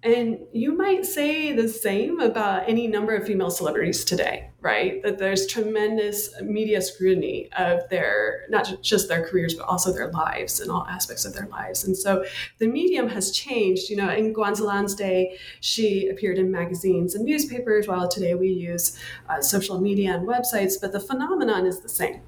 And 0.03 0.39
you 0.53 0.75
might 0.75 1.05
say 1.05 1.53
the 1.53 1.69
same 1.69 2.19
about 2.19 2.67
any 2.67 2.87
number 2.87 3.15
of 3.15 3.25
female 3.25 3.51
celebrities 3.51 4.03
today, 4.03 4.48
right? 4.61 5.01
That 5.03 5.17
there's 5.17 5.47
tremendous 5.47 6.29
media 6.41 6.81
scrutiny 6.81 7.49
of 7.57 7.87
their, 7.89 8.45
not 8.49 8.81
just 8.81 9.07
their 9.07 9.25
careers, 9.25 9.53
but 9.53 9.65
also 9.65 9.93
their 9.93 10.11
lives 10.11 10.59
and 10.59 10.69
all 10.69 10.85
aspects 10.87 11.23
of 11.23 11.33
their 11.33 11.47
lives. 11.47 11.85
And 11.85 11.95
so 11.95 12.25
the 12.57 12.67
medium 12.67 13.07
has 13.09 13.31
changed. 13.31 13.89
You 13.89 13.95
know, 13.97 14.09
in 14.09 14.33
Guan 14.33 14.57
Zilan's 14.57 14.95
day, 14.95 15.37
she 15.61 16.09
appeared 16.09 16.37
in 16.37 16.51
magazines 16.51 17.15
and 17.15 17.23
newspapers, 17.23 17.87
while 17.87 18.07
today 18.07 18.35
we 18.35 18.49
use 18.49 18.99
uh, 19.29 19.41
social 19.41 19.79
media 19.79 20.13
and 20.15 20.27
websites, 20.27 20.79
but 20.79 20.91
the 20.91 20.99
phenomenon 20.99 21.65
is 21.65 21.79
the 21.79 21.89
same, 21.89 22.21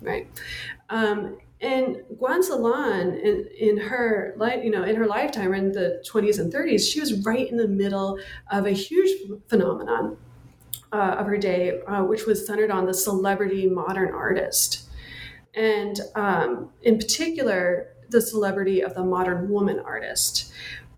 right? 0.00 0.28
Um, 0.90 1.38
and 1.60 2.02
Guan 2.20 3.22
in, 3.22 3.48
in 3.58 3.76
her 3.78 4.34
life, 4.36 4.62
you 4.62 4.70
know, 4.70 4.82
in 4.82 4.96
her 4.96 5.06
lifetime, 5.06 5.54
in 5.54 5.72
the 5.72 6.02
20s 6.06 6.38
and 6.38 6.52
30s, 6.52 6.92
she 6.92 7.00
was 7.00 7.24
right 7.24 7.48
in 7.48 7.56
the 7.56 7.68
middle 7.68 8.18
of 8.50 8.66
a 8.66 8.72
huge 8.72 9.10
phenomenon 9.48 10.18
uh, 10.96 11.20
of 11.20 11.26
her 11.26 11.36
day, 11.36 11.80
uh, 11.82 12.02
which 12.10 12.24
was 12.26 12.46
centered 12.46 12.70
on 12.70 12.86
the 12.86 12.94
celebrity 12.94 13.68
modern 13.68 14.12
artist, 14.14 14.88
and 15.54 16.00
um, 16.14 16.70
in 16.82 16.96
particular, 16.96 17.88
the 18.08 18.20
celebrity 18.20 18.82
of 18.82 18.94
the 18.94 19.04
modern 19.04 19.48
woman 19.50 19.78
artist, 19.80 20.52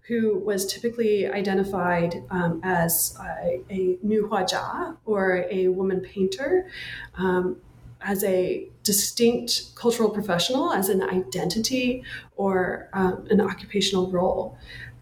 who 0.09 0.39
was 0.39 0.73
typically 0.73 1.27
identified 1.27 2.11
um, 2.31 2.61
as 2.63 3.17
a, 3.21 3.61
a 3.71 3.99
nu 4.03 4.29
jia 4.29 4.97
or 5.05 5.47
a 5.51 5.69
woman 5.69 6.01
painter, 6.01 6.71
um, 7.17 7.57
as 8.01 8.23
a 8.23 8.69
distinct 8.85 9.75
cultural 9.75 10.11
professional, 10.11 10.73
as 10.73 10.89
an 10.89 11.03
identity 11.03 12.05
or 12.37 12.89
um, 12.93 13.27
an 13.31 13.41
occupational 13.41 14.11
role. 14.13 14.57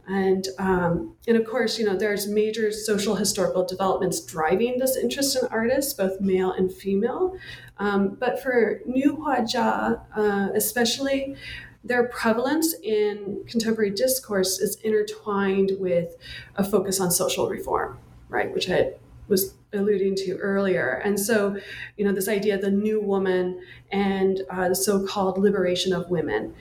And 0.09 0.47
um, 0.59 1.17
and 1.27 1.37
of 1.37 1.45
course, 1.47 1.79
you 1.79 1.85
know, 1.85 1.97
there's 1.97 2.29
major 2.29 2.71
social 2.71 3.17
historical 3.17 3.65
developments 3.67 4.21
driving 4.21 4.79
this 4.79 4.97
interest 4.97 5.37
in 5.37 5.49
artists, 5.49 5.95
both 5.95 6.21
male 6.21 6.53
and 6.53 6.73
female. 6.73 7.37
Um, 7.79 8.17
but 8.21 8.41
for 8.41 8.81
New 8.87 9.17
Huajia, 9.17 10.01
uh, 10.17 10.49
especially, 10.55 11.37
their 11.83 12.05
prevalence 12.09 12.75
in 12.83 13.43
contemporary 13.47 13.91
discourse 13.91 14.61
is 14.61 14.77
intertwined 14.77 15.73
with 15.79 16.17
a 16.57 16.65
focus 16.65 17.01
on 17.01 17.11
social 17.11 17.49
reform, 17.49 17.99
right? 18.29 18.53
Which 18.55 18.71
I 18.71 18.95
was 19.29 19.55
alluding 19.73 20.15
to 20.15 20.37
earlier. 20.37 21.03
And 21.05 21.19
so, 21.19 21.57
you 21.97 22.05
know, 22.05 22.13
this 22.13 22.29
idea 22.29 22.55
of 22.55 22.61
the 22.61 22.71
new 22.71 23.01
woman 23.01 23.61
and 23.91 24.43
uh, 24.51 24.69
the 24.69 24.75
so 24.75 25.05
called 25.05 25.39
liberation 25.39 25.93
of 25.93 26.09
women. 26.11 26.55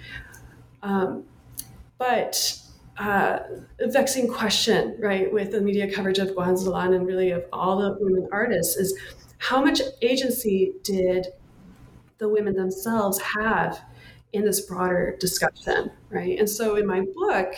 Um, 0.82 1.24
but 1.98 2.60
uh, 2.98 3.40
a 3.80 3.88
vexing 3.90 4.28
question, 4.28 4.96
right, 5.00 5.32
with 5.32 5.52
the 5.52 5.62
media 5.62 5.94
coverage 5.94 6.18
of 6.18 6.30
Guan 6.30 6.54
Zilan 6.54 6.96
and 6.96 7.06
really 7.06 7.32
of 7.32 7.44
all 7.52 7.78
the 7.78 7.98
women 8.00 8.28
artists 8.32 8.78
is 8.78 8.98
how 9.38 9.64
much 9.64 9.82
agency 10.02 10.74
did 10.84 11.28
the 12.18 12.30
women 12.30 12.56
themselves 12.56 13.20
have 13.22 13.82
in 14.32 14.46
this 14.46 14.62
broader 14.62 15.16
discussion, 15.20 15.92
right? 16.10 16.40
And 16.40 16.50
so 16.50 16.76
in 16.76 16.86
my 16.86 17.02
book, 17.02 17.56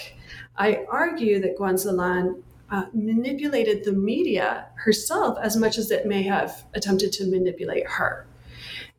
I 0.57 0.85
argue 0.89 1.39
that 1.41 1.57
Guan 1.57 1.73
Zilan 1.73 2.41
uh, 2.69 2.85
manipulated 2.93 3.83
the 3.83 3.93
media 3.93 4.67
herself 4.75 5.37
as 5.41 5.55
much 5.55 5.77
as 5.77 5.91
it 5.91 6.05
may 6.05 6.23
have 6.23 6.65
attempted 6.73 7.11
to 7.13 7.27
manipulate 7.27 7.87
her. 7.87 8.27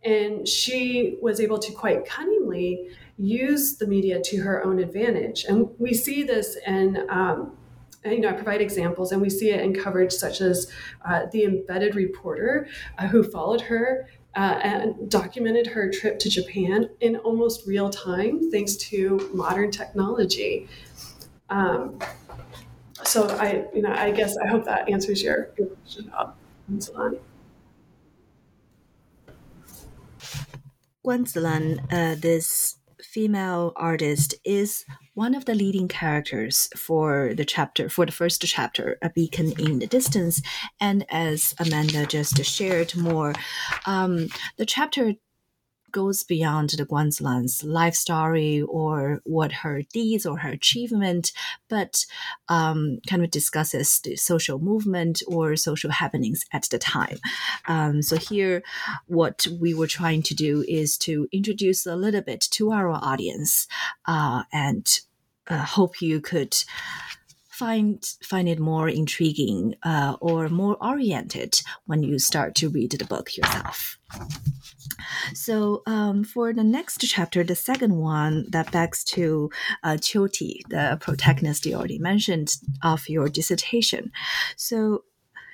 And 0.05 0.47
she 0.47 1.19
was 1.21 1.41
able 1.41 1.59
to 1.59 1.73
quite 1.73 2.07
cunningly 2.07 2.89
use 3.19 3.77
the 3.77 3.87
media 3.87 4.21
to 4.23 4.39
her 4.43 4.65
own 4.65 4.79
advantage. 4.79 5.45
And 5.45 5.69
we 5.79 5.93
see 5.93 6.23
this 6.23 6.57
in, 6.67 7.05
um, 7.11 7.57
you 8.05 8.21
know, 8.21 8.29
I 8.29 8.33
provide 8.33 8.61
examples, 8.61 9.13
and 9.13 9.21
we 9.21 9.29
see 9.29 9.51
it 9.51 9.61
in 9.61 9.75
coverage 9.75 10.13
such 10.13 10.41
as 10.41 10.71
uh, 11.05 11.27
the 11.33 11.45
embedded 11.45 11.95
reporter 11.97 12.69
uh, 12.97 13.09
who 13.09 13.23
followed 13.23 13.63
her 13.63 14.09
uh, 14.37 14.61
and 14.63 15.11
documented 15.11 15.67
her 15.67 15.91
trip 15.91 16.19
to 16.21 16.31
Japan 16.31 16.89
in 17.01 17.17
almost 17.17 17.67
real 17.67 17.91
time, 17.91 18.51
thanks 18.51 18.77
to 18.77 19.31
modern 19.35 19.71
technology. 19.71 20.69
Um, 21.51 21.99
so 23.05 23.29
I, 23.29 23.65
you 23.75 23.83
know, 23.83 23.93
I 23.93 24.11
guess 24.13 24.37
I 24.37 24.47
hope 24.47 24.65
that 24.67 24.89
answers 24.89 25.23
your, 25.23 25.45
question 25.57 26.13
Zilan. 26.77 27.19
Guan 31.05 31.25
Zilan, 31.25 31.81
uh, 31.91 32.15
this 32.21 32.78
female 33.13 33.73
artist, 33.77 34.35
is 34.45 34.85
one 35.15 35.35
of 35.35 35.45
the 35.47 35.55
leading 35.55 35.89
characters 35.89 36.69
for 36.77 37.33
the 37.35 37.45
chapter, 37.45 37.89
for 37.89 38.05
the 38.07 38.13
first 38.13 38.43
chapter, 38.43 38.99
A 39.03 39.11
Beacon 39.11 39.53
in 39.59 39.79
the 39.79 39.87
Distance. 39.87 40.43
And 40.79 41.07
as 41.11 41.55
Amanda 41.59 42.07
just 42.07 42.45
shared 42.45 42.95
more, 42.97 43.35
um, 43.87 44.29
the 44.59 44.67
chapter 44.67 45.15
goes 45.93 46.23
beyond 46.23 46.71
the 46.71 46.87
Guan 46.87 47.09
Zilan's 47.09 47.65
life 47.65 47.95
story 47.95 48.63
or 48.63 49.21
what 49.25 49.53
her 49.53 49.83
deeds 49.83 50.27
or 50.27 50.39
her 50.39 50.51
achievement, 50.51 51.33
but 51.69 52.05
um, 52.49 52.99
kind 53.09 53.25
of 53.25 53.31
discusses 53.31 54.01
the 54.01 54.17
social 54.17 54.59
movement 54.59 55.23
or 55.27 55.57
social 55.57 55.91
happenings 55.91 56.45
at 56.53 56.65
the 56.71 56.79
time. 56.79 57.19
Um, 57.67 58.03
so 58.03 58.17
here, 58.17 58.63
what 59.07 59.47
we 59.61 59.75
were 59.75 59.87
trying 59.87 60.23
to 60.23 60.35
do 60.35 60.65
is 60.69 60.97
to 60.99 61.29
introduce 61.33 61.87
a 61.87 61.97
little 61.97 62.23
bit 62.23 62.41
to 62.53 62.73
our 62.73 62.91
audience 62.91 63.67
uh, 64.07 64.43
and 64.53 65.01
uh, 65.49 65.65
hope 65.65 66.03
you 66.03 66.21
could 66.21 66.57
find 67.59 68.05
find 68.23 68.49
it 68.49 68.61
more 68.61 68.89
intriguing 68.89 69.75
uh, 69.83 70.17
or 70.21 70.49
more 70.49 70.77
oriented 70.81 71.61
when 71.87 72.03
you 72.03 72.19
start 72.19 72.55
to 72.55 72.69
read 72.69 72.93
the 72.93 73.05
book 73.05 73.37
yourself. 73.37 73.99
So 75.35 75.83
um, 75.87 76.25
for 76.25 76.53
the 76.53 76.65
next 76.65 77.01
chapter, 77.01 77.43
the 77.43 77.57
second 77.57 77.97
one 77.97 78.47
that 78.51 78.71
backs 78.71 79.03
to 79.15 79.51
uh, 79.83 79.97
Ti, 80.01 80.65
the 80.69 80.99
protagonist 81.01 81.67
you 81.67 81.75
already 81.75 81.99
mentioned 81.99 82.57
of 82.83 83.09
your 83.09 83.29
dissertation. 83.29 84.13
So 84.57 85.05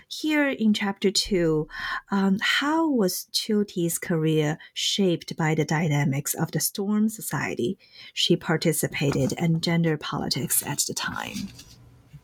here 0.09 0.49
in 0.49 0.75
chapter 0.75 1.11
two, 1.11 1.67
um, 2.11 2.39
how 2.41 2.89
was 2.89 3.27
Ti's 3.33 3.99
career 3.99 4.59
shaped 4.75 5.37
by 5.37 5.55
the 5.55 5.65
dynamics 5.65 6.35
of 6.35 6.53
the 6.53 6.61
Storm 6.61 7.09
Society 7.09 7.79
she 8.13 8.37
participated 8.37 9.33
in 9.33 9.61
gender 9.61 9.97
politics 9.97 10.63
at 10.63 10.81
the 10.87 10.95
time? 10.95 11.49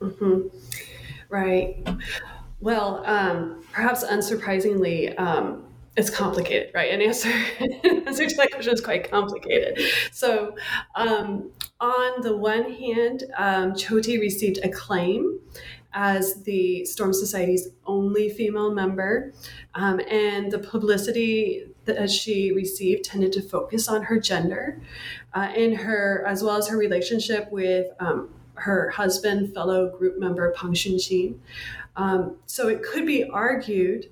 Mm-hmm. 0.00 0.48
Right. 1.28 1.86
Well, 2.60 3.02
um, 3.06 3.64
perhaps 3.72 4.04
unsurprisingly, 4.04 5.18
um, 5.18 5.64
it's 5.96 6.10
complicated, 6.10 6.70
right? 6.74 6.92
An 6.92 7.02
answer, 7.02 7.28
answer 8.06 8.26
to 8.26 8.36
that 8.36 8.50
question 8.52 8.74
is 8.74 8.80
quite 8.80 9.10
complicated. 9.10 9.80
So, 10.12 10.56
um, 10.94 11.50
on 11.80 12.20
the 12.22 12.36
one 12.36 12.70
hand, 12.72 13.24
um, 13.36 13.72
Qiuti 13.72 14.20
received 14.20 14.58
acclaim 14.62 15.40
as 15.92 16.42
the 16.44 16.84
Storm 16.84 17.12
Society's 17.12 17.68
only 17.86 18.28
female 18.28 18.72
member, 18.72 19.32
um, 19.74 20.00
and 20.08 20.52
the 20.52 20.58
publicity 20.58 21.66
that 21.86 22.10
she 22.10 22.52
received 22.52 23.04
tended 23.04 23.32
to 23.32 23.42
focus 23.42 23.88
on 23.88 24.04
her 24.04 24.20
gender 24.20 24.80
uh, 25.34 25.48
and 25.56 25.76
her, 25.76 26.24
as 26.26 26.42
well 26.42 26.56
as 26.56 26.68
her 26.68 26.76
relationship 26.76 27.50
with 27.50 27.88
um, 27.98 28.30
her 28.60 28.90
husband, 28.90 29.54
fellow 29.54 29.88
group 29.96 30.18
member 30.18 30.52
Pang 30.52 30.72
Xunqin. 30.72 31.38
Um, 31.96 32.36
so 32.46 32.68
it 32.68 32.82
could 32.82 33.06
be 33.06 33.24
argued 33.24 34.06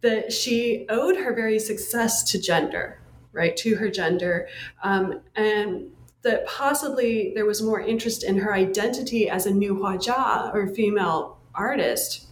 that 0.00 0.32
she 0.32 0.86
owed 0.88 1.16
her 1.16 1.34
very 1.34 1.58
success 1.58 2.24
to 2.32 2.40
gender, 2.40 3.00
right, 3.32 3.56
to 3.58 3.76
her 3.76 3.88
gender, 3.88 4.48
um, 4.82 5.20
and 5.36 5.90
that 6.22 6.46
possibly 6.46 7.32
there 7.34 7.46
was 7.46 7.62
more 7.62 7.80
interest 7.80 8.24
in 8.24 8.38
her 8.38 8.54
identity 8.54 9.28
as 9.28 9.46
a 9.46 9.50
new 9.50 9.74
Huajia 9.74 10.54
or 10.54 10.68
female 10.68 11.38
artist 11.54 12.26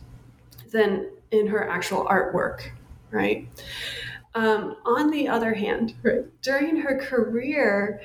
than 0.70 1.10
in 1.30 1.46
her 1.48 1.68
actual 1.68 2.04
artwork, 2.06 2.70
right? 3.10 3.48
Um, 4.34 4.76
on 4.84 5.10
the 5.10 5.28
other 5.28 5.54
hand, 5.54 5.94
right, 6.02 6.24
during 6.42 6.76
her 6.76 6.98
career, 6.98 8.00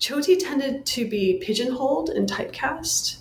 Qiuti 0.00 0.38
tended 0.38 0.84
to 0.86 1.08
be 1.08 1.40
pigeonholed 1.42 2.10
and 2.10 2.28
typecast. 2.28 3.18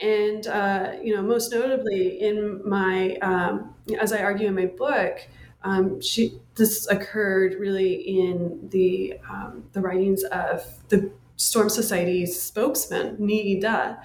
And, 0.00 0.46
uh, 0.46 0.92
you 1.02 1.14
know, 1.14 1.22
most 1.22 1.52
notably 1.52 2.20
in 2.20 2.60
my, 2.68 3.16
um, 3.16 3.74
as 4.00 4.12
I 4.12 4.22
argue 4.22 4.48
in 4.48 4.54
my 4.54 4.66
book, 4.66 5.20
um, 5.62 6.00
she, 6.00 6.40
this 6.56 6.88
occurred 6.88 7.54
really 7.54 7.94
in 7.94 8.68
the, 8.70 9.14
um, 9.30 9.64
the 9.72 9.80
writings 9.80 10.24
of 10.24 10.64
the 10.88 11.10
Storm 11.36 11.68
Society's 11.68 12.40
spokesman, 12.40 13.16
Ni 13.18 13.60
Yide. 13.60 13.96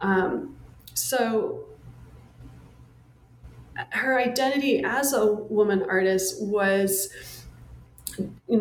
Um, 0.00 0.56
so 0.94 1.64
her 3.90 4.18
identity 4.18 4.82
as 4.84 5.12
a 5.12 5.26
woman 5.26 5.84
artist 5.88 6.42
was 6.42 7.10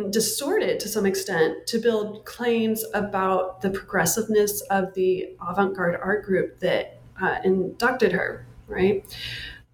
distorted 0.09 0.79
to 0.79 0.87
some 0.87 1.05
extent 1.05 1.67
to 1.67 1.79
build 1.79 2.25
claims 2.25 2.83
about 2.93 3.61
the 3.61 3.69
progressiveness 3.69 4.61
of 4.69 4.93
the 4.93 5.35
avant-garde 5.47 5.99
art 6.01 6.25
group 6.25 6.59
that 6.59 6.99
uh, 7.21 7.37
inducted 7.43 8.11
her 8.11 8.45
right? 8.67 9.03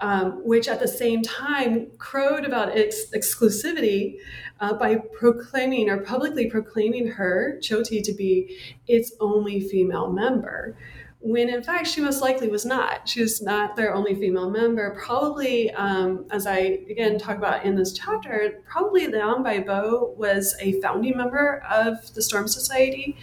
Um, 0.02 0.46
which 0.46 0.70
at 0.70 0.80
the 0.80 0.88
same 0.88 1.22
time 1.24 1.88
crowed 1.98 2.46
about 2.46 2.78
its 2.78 3.12
exclusivity 3.12 4.16
uh, 4.62 4.74
by 4.74 4.96
proclaiming 4.96 5.90
or 5.90 5.98
publicly 5.98 6.50
proclaiming 6.50 7.08
her 7.08 7.60
qiuti 7.62 8.02
to 8.04 8.14
be 8.14 8.58
its 8.88 9.12
only 9.20 9.60
female 9.60 10.10
member 10.10 10.78
when 11.22 11.50
in 11.50 11.62
fact 11.62 11.88
she 11.88 12.02
most 12.02 12.22
likely 12.22 12.48
was 12.48 12.66
not. 12.66 13.08
She 13.08 13.22
was 13.22 13.42
not 13.42 13.76
their 13.76 13.94
only 13.94 14.16
female 14.16 14.50
member. 14.50 14.98
Probably, 15.06 15.70
um, 15.72 16.26
as 16.32 16.48
I 16.48 16.58
again 16.90 17.20
talk 17.20 17.38
about 17.38 17.66
in 17.66 17.76
this 17.76 17.94
chapter, 17.94 18.62
probably 18.70 19.08
Liang 19.08 19.44
Baibo 19.44 20.16
was 20.16 20.56
a 20.62 20.80
founding 20.82 21.18
member 21.18 21.62
of 21.70 22.14
the 22.14 22.22
Storm 22.22 22.48
Society, 22.48 23.18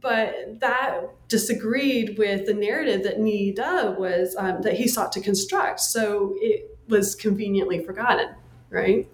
but 0.00 0.58
that 0.60 1.02
disagreed 1.28 2.18
with 2.18 2.46
the 2.46 2.54
narrative 2.54 3.04
that 3.04 3.20
Ni 3.20 3.54
Yide 3.54 3.96
was 3.98 4.34
um, 4.36 4.62
that 4.62 4.74
he 4.74 4.88
sought 4.88 5.12
to 5.12 5.20
construct. 5.20 5.80
So 5.80 6.34
it 6.38 6.76
was 6.88 7.14
conveniently 7.14 7.84
forgotten, 7.84 8.34
right? 8.68 9.08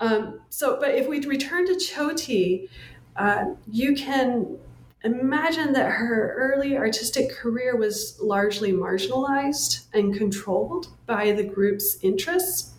Um, 0.00 0.40
so, 0.48 0.78
but 0.80 0.94
if 0.94 1.06
we 1.06 1.20
return 1.20 1.66
to 1.66 1.74
Qiuti, 1.74 2.68
uh, 3.16 3.44
you 3.70 3.94
can 3.94 4.58
imagine 5.04 5.72
that 5.72 5.90
her 5.90 6.34
early 6.36 6.76
artistic 6.76 7.32
career 7.32 7.76
was 7.76 8.18
largely 8.20 8.72
marginalized 8.72 9.86
and 9.92 10.16
controlled 10.16 10.88
by 11.06 11.32
the 11.32 11.42
group's 11.42 11.98
interests. 12.02 12.72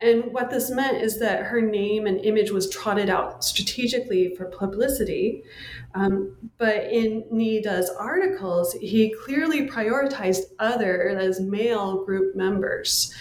And 0.00 0.24
what 0.32 0.50
this 0.50 0.70
meant 0.70 0.98
is 1.02 1.18
that 1.20 1.44
her 1.44 1.60
name 1.60 2.06
and 2.06 2.20
image 2.20 2.50
was 2.50 2.68
trotted 2.68 3.08
out 3.08 3.42
strategically 3.42 4.34
for 4.34 4.46
publicity. 4.46 5.42
Um, 5.94 6.36
but 6.58 6.84
in 6.92 7.24
Nida's 7.30 7.88
articles, 7.88 8.74
he 8.74 9.14
clearly 9.24 9.66
prioritized 9.66 10.42
other, 10.58 11.08
as 11.08 11.40
male 11.40 12.04
group 12.04 12.36
members. 12.36 13.14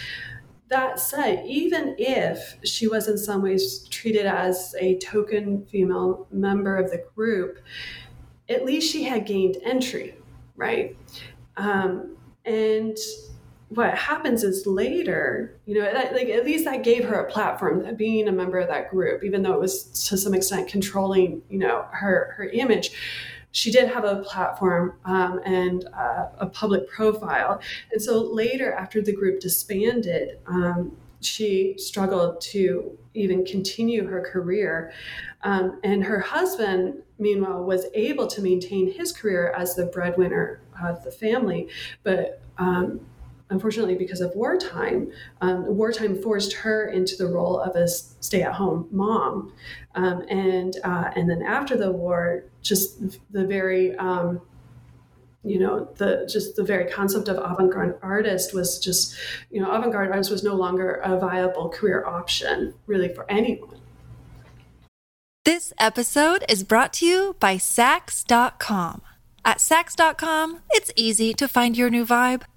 That 0.69 0.99
said, 0.99 1.45
even 1.45 1.95
if 1.99 2.57
she 2.63 2.87
was 2.87 3.07
in 3.07 3.17
some 3.17 3.43
ways 3.43 3.87
treated 3.89 4.25
as 4.25 4.73
a 4.79 4.97
token 4.97 5.65
female 5.65 6.27
member 6.31 6.75
of 6.75 6.89
the 6.89 7.03
group, 7.15 7.59
at 8.49 8.65
least 8.65 8.91
she 8.91 9.03
had 9.03 9.25
gained 9.25 9.57
entry, 9.63 10.15
right? 10.55 10.97
Um, 11.57 12.17
and 12.45 12.97
what 13.69 13.95
happens 13.95 14.43
is 14.43 14.65
later, 14.65 15.59
you 15.65 15.75
know, 15.75 15.81
that, 15.81 16.13
like 16.13 16.29
at 16.29 16.45
least 16.45 16.65
that 16.65 16.83
gave 16.83 17.03
her 17.05 17.15
a 17.15 17.31
platform, 17.31 17.95
being 17.95 18.27
a 18.27 18.31
member 18.31 18.59
of 18.59 18.67
that 18.67 18.89
group, 18.89 19.23
even 19.23 19.41
though 19.41 19.53
it 19.53 19.59
was 19.59 19.85
to 20.07 20.17
some 20.17 20.33
extent 20.33 20.67
controlling, 20.67 21.41
you 21.49 21.57
know, 21.57 21.85
her 21.91 22.33
her 22.37 22.45
image. 22.49 22.91
She 23.55 23.71
did 23.71 23.87
have 23.87 24.03
a 24.03 24.17
platform 24.17 24.97
um, 25.05 25.39
and 25.45 25.85
uh, 25.93 26.25
a 26.39 26.45
public 26.45 26.89
profile, 26.89 27.61
and 27.89 28.01
so 28.01 28.21
later, 28.21 28.73
after 28.73 29.01
the 29.01 29.13
group 29.13 29.39
disbanded, 29.39 30.39
um, 30.45 30.91
she 31.21 31.75
struggled 31.77 32.41
to 32.41 32.97
even 33.13 33.45
continue 33.45 34.05
her 34.07 34.21
career. 34.21 34.91
Um, 35.43 35.79
and 35.85 36.03
her 36.03 36.19
husband, 36.19 37.01
meanwhile, 37.17 37.63
was 37.63 37.85
able 37.93 38.27
to 38.27 38.41
maintain 38.41 38.91
his 38.91 39.13
career 39.13 39.53
as 39.57 39.73
the 39.73 39.85
breadwinner 39.85 40.59
of 40.83 41.01
the 41.05 41.11
family, 41.11 41.69
but 42.03 42.41
um, 42.57 42.99
unfortunately, 43.49 43.95
because 43.95 44.21
of 44.21 44.35
wartime, 44.35 45.11
um, 45.41 45.65
wartime 45.75 46.21
forced 46.21 46.53
her 46.53 46.87
into 46.87 47.15
the 47.15 47.27
role 47.27 47.59
of 47.59 47.75
a 47.75 47.87
stay-at-home 47.87 48.87
mom, 48.91 49.53
um, 49.95 50.23
and 50.29 50.77
uh, 50.83 51.11
and 51.15 51.29
then 51.29 51.41
after 51.41 51.77
the 51.77 51.91
war, 51.91 52.43
just 52.61 53.17
the 53.31 53.45
very 53.45 53.95
um, 53.97 54.41
you 55.43 55.59
know 55.59 55.87
the 55.95 56.27
just 56.31 56.55
the 56.55 56.63
very 56.63 56.89
concept 56.89 57.27
of 57.27 57.37
avant-garde 57.37 57.99
artist 58.01 58.53
was 58.53 58.79
just 58.79 59.15
you 59.51 59.61
know 59.61 59.71
avant-garde 59.71 60.09
artist 60.09 60.31
was 60.31 60.43
no 60.43 60.55
longer 60.55 60.95
a 61.03 61.19
viable 61.19 61.69
career 61.69 62.03
option 62.05 62.73
really 62.87 63.13
for 63.13 63.29
anyone 63.29 63.79
this 65.45 65.73
episode 65.77 66.43
is 66.49 66.63
brought 66.63 66.91
to 66.93 67.05
you 67.05 67.35
by 67.39 67.57
Saks.com. 67.57 69.03
At 69.45 69.59
Saks.com, 69.59 70.61
it's 70.71 70.91
easy 70.95 71.35
to 71.35 71.47
find 71.47 71.77
your 71.77 71.91
new 71.91 72.03
vibe. 72.03 72.41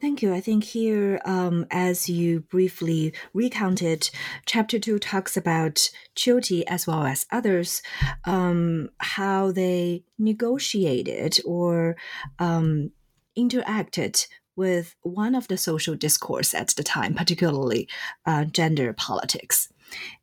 Thank 0.00 0.22
you. 0.22 0.32
I 0.32 0.40
think 0.40 0.64
here, 0.64 1.20
um, 1.26 1.66
as 1.70 2.08
you 2.08 2.40
briefly 2.40 3.12
recounted, 3.34 4.08
chapter 4.46 4.78
two 4.78 4.98
talks 4.98 5.36
about 5.36 5.90
Qiuti 6.16 6.62
as 6.66 6.86
well 6.86 7.04
as 7.04 7.26
others, 7.30 7.82
um, 8.24 8.88
how 8.98 9.52
they 9.52 10.04
negotiated 10.18 11.38
or 11.44 11.96
um, 12.38 12.92
interacted 13.36 14.26
with 14.56 14.96
one 15.02 15.34
of 15.34 15.48
the 15.48 15.58
social 15.58 15.94
discourse 15.94 16.54
at 16.54 16.68
the 16.68 16.82
time, 16.82 17.14
particularly 17.14 17.86
uh, 18.24 18.44
gender 18.44 18.94
politics. 18.94 19.70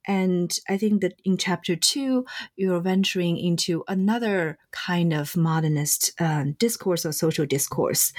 And 0.06 0.58
I 0.70 0.78
think 0.78 1.02
that 1.02 1.20
in 1.26 1.38
chapter 1.38 1.76
two, 1.76 2.26
you're 2.56 2.80
venturing 2.80 3.38
into 3.38 3.84
another 3.88 4.58
kind 4.72 5.14
of 5.14 5.36
modernist 5.36 6.12
uh, 6.20 6.46
discourse 6.58 7.06
or 7.06 7.12
social 7.12 7.46
discourse, 7.46 8.14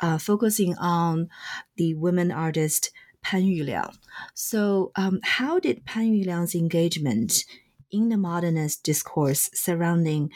uh, 0.00 0.18
focusing 0.18 0.76
on 0.78 1.28
the 1.76 1.94
women 1.94 2.30
artist 2.30 2.90
Pan 3.22 3.42
Yuliang. 3.42 3.96
So, 4.34 4.92
um, 4.96 5.20
how 5.24 5.58
did 5.58 5.84
Pan 5.86 6.12
Yuliang's 6.12 6.54
engagement 6.54 7.44
in 7.90 8.10
the 8.10 8.18
modernist 8.18 8.84
discourse 8.84 9.50
surrounding 9.54 10.30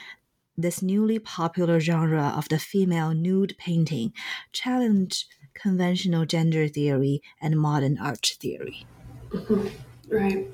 this 0.57 0.83
newly 0.83 1.19
popular 1.19 1.79
genre 1.79 2.33
of 2.37 2.49
the 2.49 2.59
female 2.59 3.15
nude 3.15 3.55
painting 3.59 4.13
challenge 4.53 5.27
conventional 5.55 6.25
gender 6.25 6.67
theory 6.67 7.21
and 7.41 7.61
modern 7.61 7.99
art 7.99 8.27
theory? 8.41 8.87
Mm-hmm. 9.31 9.69
Right. 10.11 10.49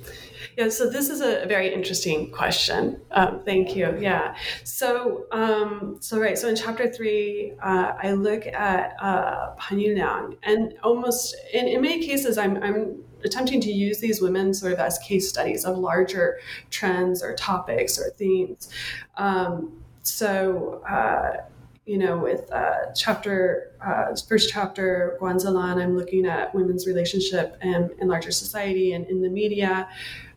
Yeah, 0.56 0.68
so 0.68 0.88
this 0.88 1.08
is 1.08 1.20
a 1.20 1.46
very 1.46 1.72
interesting 1.72 2.30
question. 2.30 3.00
Um, 3.12 3.40
thank 3.44 3.74
you. 3.74 3.96
Yeah. 4.00 4.36
So, 4.62 5.26
um, 5.32 5.96
so 6.00 6.20
right. 6.20 6.38
So 6.38 6.48
in 6.48 6.56
chapter 6.56 6.90
three, 6.90 7.52
uh, 7.62 7.92
I 8.02 8.12
look 8.12 8.46
at 8.46 8.94
uh, 9.00 9.50
Pan 9.58 9.78
Yuliang, 9.78 10.36
and 10.42 10.74
almost 10.82 11.36
in, 11.52 11.66
in 11.68 11.80
many 11.80 12.04
cases, 12.04 12.36
I'm, 12.36 12.62
I'm 12.62 13.02
attempting 13.24 13.60
to 13.62 13.72
use 13.72 13.98
these 13.98 14.20
women 14.20 14.52
sort 14.52 14.72
of 14.72 14.78
as 14.78 14.98
case 14.98 15.28
studies 15.28 15.64
of 15.64 15.78
larger 15.78 16.38
trends 16.70 17.22
or 17.22 17.34
topics 17.34 17.98
or 17.98 18.10
themes. 18.10 18.68
Um, 19.16 19.82
so. 20.02 20.82
Uh, 20.88 21.44
you 21.86 21.98
know, 21.98 22.16
with 22.16 22.50
uh, 22.50 22.92
chapter 22.94 23.72
uh, 23.84 24.16
first 24.26 24.50
chapter 24.50 25.18
Guanzilan, 25.20 25.82
I'm 25.82 25.96
looking 25.96 26.24
at 26.26 26.54
women's 26.54 26.86
relationship 26.86 27.58
and 27.60 27.90
in 27.98 28.08
larger 28.08 28.32
society 28.32 28.94
and 28.94 29.06
in 29.06 29.20
the 29.20 29.28
media, 29.28 29.88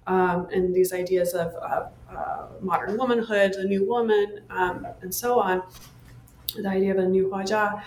um, 0.07 0.47
and 0.51 0.75
these 0.75 0.91
ideas 0.91 1.33
of 1.33 1.53
uh, 1.55 1.88
modern 2.62 2.97
womanhood, 2.97 3.53
the 3.53 3.63
new 3.63 3.88
woman, 3.88 4.41
um, 4.49 4.88
and 5.01 5.13
so 5.13 5.39
on. 5.39 5.63
The 6.55 6.67
idea 6.67 6.91
of 6.91 6.97
a 6.97 7.07
new 7.07 7.29
Huajia 7.29 7.81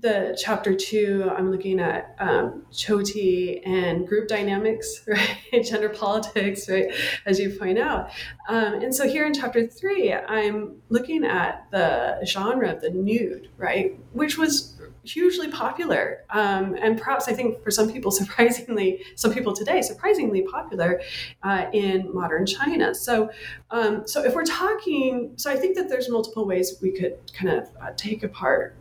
the 0.00 0.36
chapter 0.40 0.74
two, 0.74 1.30
I'm 1.36 1.50
looking 1.50 1.78
at 1.80 2.14
um, 2.18 2.64
Qiuti 2.72 3.66
and 3.66 4.06
group 4.06 4.28
dynamics, 4.28 5.02
right? 5.08 5.64
Gender 5.64 5.88
politics, 5.88 6.68
right? 6.68 6.86
As 7.26 7.38
you 7.38 7.50
point 7.50 7.78
out. 7.78 8.10
Um, 8.48 8.74
and 8.74 8.94
so 8.94 9.06
here 9.06 9.26
in 9.26 9.34
chapter 9.34 9.66
three, 9.66 10.12
I'm 10.12 10.80
looking 10.88 11.24
at 11.24 11.66
the 11.70 12.24
genre 12.24 12.70
of 12.70 12.80
the 12.80 12.90
nude, 12.90 13.50
right? 13.56 13.98
Which 14.12 14.38
was 14.38 14.79
hugely 15.02 15.48
popular 15.48 16.24
um, 16.30 16.76
and 16.80 16.98
perhaps 16.98 17.28
i 17.28 17.32
think 17.32 17.62
for 17.62 17.70
some 17.70 17.90
people 17.90 18.10
surprisingly 18.20 19.02
some 19.14 19.32
people 19.32 19.52
today 19.52 19.80
surprisingly 19.80 20.42
popular 20.42 21.00
uh, 21.42 21.66
in 21.72 22.12
modern 22.12 22.44
china. 22.46 22.94
So 22.94 23.30
um, 23.70 24.06
so 24.06 24.22
if 24.24 24.34
we're 24.34 24.44
talking 24.44 25.32
so 25.36 25.50
i 25.50 25.56
think 25.56 25.76
that 25.76 25.88
there's 25.88 26.08
multiple 26.08 26.46
ways 26.46 26.76
we 26.82 26.90
could 26.90 27.18
kind 27.32 27.50
of 27.50 27.68
uh, 27.80 27.92
take 27.96 28.22
apart 28.22 28.76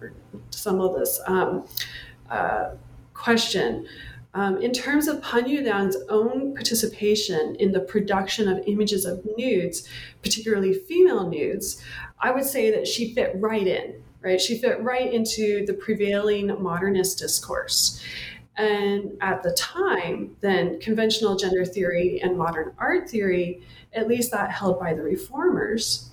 some 0.50 0.82
of 0.82 0.98
this 0.98 1.20
um, 1.26 1.66
uh, 2.30 2.76
question. 3.14 3.88
Um, 4.36 4.62
in 4.62 4.72
terms 4.72 5.08
of 5.08 5.24
Pan 5.24 5.46
Yuliang's 5.46 5.98
own 6.08 6.54
participation 6.54 7.56
in 7.56 7.72
the 7.72 7.80
production 7.80 8.48
of 8.48 8.64
images 8.68 9.06
of 9.06 9.26
nudes, 9.36 9.88
particularly 10.22 10.74
female 10.74 11.28
nudes, 11.28 11.82
I 12.20 12.30
would 12.32 12.46
say 12.46 12.70
that 12.70 12.88
she 12.88 13.16
fit 13.16 13.32
right 13.36 13.66
in 13.66 14.04
right? 14.22 14.40
She 14.40 14.58
fit 14.58 14.82
right 14.82 15.12
into 15.12 15.66
the 15.66 15.74
prevailing 15.74 16.48
modernist 16.62 17.20
discourse. 17.20 18.04
And 18.58 19.18
at 19.22 19.42
the 19.42 19.52
time, 19.54 20.36
then 20.42 20.80
conventional 20.82 21.38
gender 21.38 21.64
theory 21.64 22.20
and 22.22 22.38
modern 22.38 22.74
art 22.78 23.10
theory, 23.10 23.62
at 23.94 24.08
least 24.08 24.32
that 24.32 24.52
held 24.52 24.80
by 24.80 24.94
the 24.94 25.02
reformers, 25.02 26.10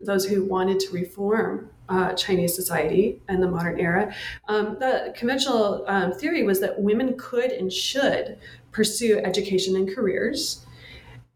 those 0.00 0.26
who 0.26 0.44
wanted 0.44 0.80
to 0.80 0.92
reform 0.92 1.70
uh, 1.88 2.12
Chinese 2.14 2.54
society 2.54 3.22
and 3.28 3.40
the 3.40 3.48
modern 3.48 3.78
era, 3.78 4.12
um, 4.48 4.76
the 4.80 5.14
conventional 5.16 5.84
um, 5.86 6.12
theory 6.12 6.42
was 6.42 6.58
that 6.60 6.80
women 6.80 7.16
could 7.16 7.52
and 7.52 7.72
should 7.72 8.38
pursue 8.72 9.18
education 9.18 9.76
and 9.76 9.94
careers. 9.94 10.65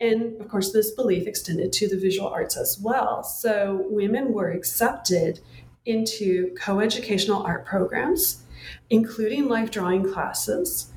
And 0.00 0.40
of 0.40 0.48
course, 0.48 0.72
this 0.72 0.92
belief 0.92 1.26
extended 1.26 1.72
to 1.74 1.88
the 1.88 1.98
visual 1.98 2.28
arts 2.28 2.56
as 2.56 2.78
well. 2.82 3.22
So 3.22 3.86
women 3.90 4.32
were 4.32 4.50
accepted 4.50 5.40
into 5.84 6.54
coeducational 6.54 7.44
art 7.44 7.66
programs, 7.66 8.44
including 8.88 9.48
life 9.48 9.70
drawing 9.70 10.10
classes. 10.10 10.92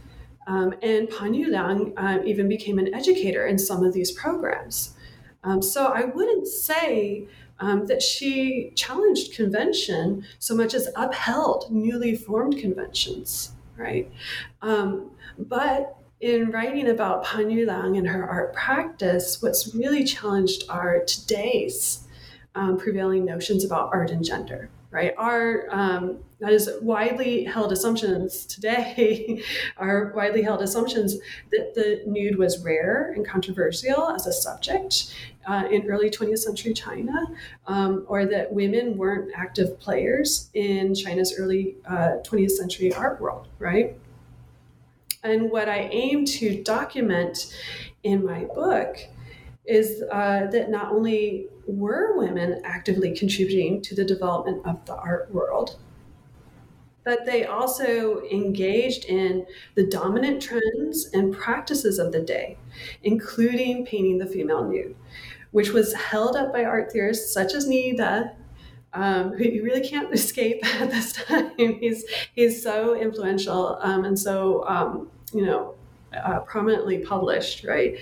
Um, 0.47 0.73
and 0.81 1.09
Pan 1.09 1.33
Yuliang 1.33 1.93
um, 1.97 2.25
even 2.25 2.47
became 2.47 2.79
an 2.79 2.93
educator 2.93 3.45
in 3.45 3.57
some 3.57 3.83
of 3.83 3.93
these 3.93 4.11
programs. 4.11 4.95
Um, 5.43 5.61
so 5.61 5.87
I 5.87 6.05
wouldn't 6.05 6.47
say 6.47 7.27
um, 7.59 7.85
that 7.87 8.01
she 8.01 8.71
challenged 8.75 9.33
convention 9.33 10.25
so 10.39 10.55
much 10.55 10.73
as 10.73 10.89
upheld 10.95 11.71
newly 11.71 12.15
formed 12.15 12.57
conventions, 12.57 13.51
right? 13.77 14.11
Um, 14.61 15.11
but 15.37 15.97
in 16.23 16.51
writing 16.51 16.89
about 16.89 17.25
Pan 17.25 17.49
Yuliang 17.49 17.97
and 17.97 18.07
her 18.07 18.25
art 18.25 18.53
practice, 18.53 19.41
what's 19.41 19.75
really 19.75 20.05
challenged 20.05 20.63
are 20.69 21.03
today's 21.03 22.07
um, 22.55 22.77
prevailing 22.77 23.25
notions 23.25 23.65
about 23.65 23.89
art 23.91 24.09
and 24.09 24.23
gender 24.23 24.69
right? 24.93 25.13
Our 25.17 25.65
um, 25.71 26.19
that 26.39 26.53
is 26.53 26.69
widely 26.79 27.43
held 27.45 27.71
assumptions 27.71 28.45
today 28.45 29.41
are 29.77 30.13
widely 30.15 30.43
held 30.43 30.61
assumptions 30.61 31.17
that 31.51 31.73
the 31.73 32.03
nude 32.05 32.37
was 32.37 32.63
rare 32.63 33.11
and 33.15 33.27
controversial 33.27 34.11
as 34.11 34.27
a 34.27 34.31
subject 34.31 35.15
uh, 35.47 35.67
in 35.71 35.89
early 35.89 36.11
20th 36.11 36.37
century 36.37 36.73
China, 36.73 37.11
um, 37.65 38.05
or 38.07 38.25
that 38.27 38.53
women 38.53 38.95
weren't 38.95 39.31
active 39.35 39.79
players 39.79 40.51
in 40.53 40.93
China's 40.93 41.33
early 41.39 41.75
uh, 41.87 42.17
20th 42.23 42.51
century 42.51 42.93
art 42.93 43.19
world, 43.19 43.47
right? 43.57 43.97
And 45.23 45.49
what 45.49 45.69
I 45.69 45.89
aim 45.91 46.25
to 46.25 46.61
document 46.63 47.53
in 48.03 48.25
my 48.25 48.43
book 48.43 48.97
is 49.65 50.03
uh, 50.11 50.47
that 50.47 50.69
not 50.69 50.91
only 50.91 51.47
were 51.65 52.17
women 52.17 52.61
actively 52.65 53.15
contributing 53.15 53.81
to 53.81 53.95
the 53.95 54.03
development 54.03 54.65
of 54.65 54.85
the 54.85 54.95
art 54.95 55.33
world, 55.33 55.79
but 57.05 57.25
they 57.25 57.45
also 57.45 58.23
engaged 58.23 59.05
in 59.05 59.45
the 59.75 59.85
dominant 59.85 60.41
trends 60.41 61.09
and 61.13 61.33
practices 61.33 61.99
of 61.99 62.11
the 62.11 62.21
day, 62.21 62.57
including 63.03 63.85
painting 63.85 64.17
the 64.17 64.25
female 64.25 64.67
nude, 64.67 64.95
which 65.51 65.71
was 65.71 65.93
held 65.93 66.35
up 66.35 66.53
by 66.53 66.63
art 66.63 66.91
theorists 66.91 67.33
such 67.33 67.53
as 67.53 67.67
Nida, 67.67 68.35
um, 68.93 69.33
who 69.33 69.43
you 69.43 69.63
really 69.63 69.87
can't 69.87 70.13
escape 70.13 70.65
at 70.81 70.91
this 70.91 71.13
time. 71.13 71.51
he's 71.57 72.05
he's 72.35 72.61
so 72.63 72.95
influential 72.95 73.79
um, 73.81 74.05
and 74.05 74.17
so 74.17 74.65
um, 74.67 75.09
you 75.33 75.45
know 75.45 75.75
uh, 76.15 76.39
prominently 76.41 76.99
published, 76.99 77.63
right? 77.63 77.97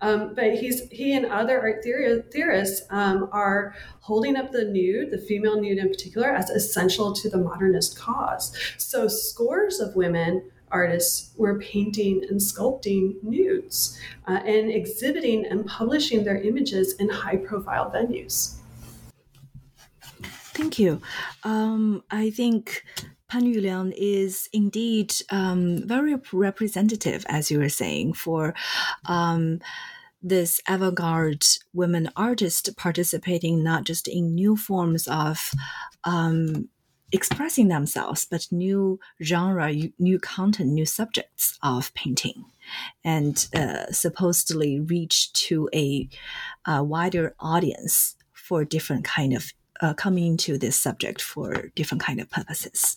Um, 0.00 0.34
but 0.34 0.54
he's 0.54 0.88
he 0.88 1.14
and 1.14 1.26
other 1.26 1.60
art 1.60 1.82
theory, 1.82 2.22
theorists 2.32 2.86
um, 2.90 3.28
are 3.32 3.74
holding 4.00 4.36
up 4.36 4.52
the 4.52 4.64
nude, 4.64 5.10
the 5.10 5.18
female 5.18 5.60
nude 5.60 5.78
in 5.78 5.88
particular, 5.88 6.28
as 6.28 6.50
essential 6.50 7.12
to 7.12 7.28
the 7.28 7.38
modernist 7.38 7.98
cause. 7.98 8.56
So 8.78 9.08
scores 9.08 9.80
of 9.80 9.96
women 9.96 10.50
artists 10.70 11.32
were 11.36 11.58
painting 11.60 12.24
and 12.28 12.40
sculpting 12.40 13.22
nudes 13.22 13.98
uh, 14.26 14.40
and 14.44 14.70
exhibiting 14.70 15.46
and 15.46 15.64
publishing 15.66 16.24
their 16.24 16.40
images 16.40 16.94
in 16.94 17.08
high 17.08 17.36
profile 17.36 17.90
venues. 17.90 18.56
Thank 20.22 20.78
you. 20.78 21.00
Um, 21.44 22.02
I 22.10 22.30
think 22.30 22.82
Pan 23.28 23.42
Yuliang 23.42 23.92
is 23.96 24.48
indeed 24.52 25.12
um, 25.30 25.86
very 25.86 26.14
representative, 26.32 27.26
as 27.28 27.50
you 27.50 27.58
were 27.58 27.68
saying, 27.68 28.12
for 28.12 28.54
um, 29.06 29.60
this 30.22 30.60
avant-garde 30.68 31.44
women 31.72 32.08
artists 32.16 32.68
participating 32.76 33.64
not 33.64 33.84
just 33.84 34.06
in 34.06 34.34
new 34.34 34.56
forms 34.56 35.08
of 35.08 35.50
um, 36.04 36.68
expressing 37.12 37.68
themselves, 37.68 38.26
but 38.30 38.46
new 38.50 39.00
genre, 39.22 39.72
new 39.98 40.18
content, 40.18 40.70
new 40.70 40.86
subjects 40.86 41.58
of 41.62 41.92
painting, 41.94 42.44
and 43.04 43.48
uh, 43.54 43.86
supposedly 43.90 44.80
reach 44.80 45.32
to 45.32 45.68
a, 45.74 46.08
a 46.64 46.82
wider 46.82 47.34
audience 47.40 48.16
for 48.32 48.64
different 48.64 49.04
kind 49.04 49.32
of 49.32 49.52
uh, 49.80 49.94
coming 49.94 50.26
into 50.26 50.58
this 50.58 50.76
subject 50.76 51.20
for 51.22 51.70
different 51.74 52.02
kind 52.02 52.20
of 52.20 52.30
purposes. 52.30 52.96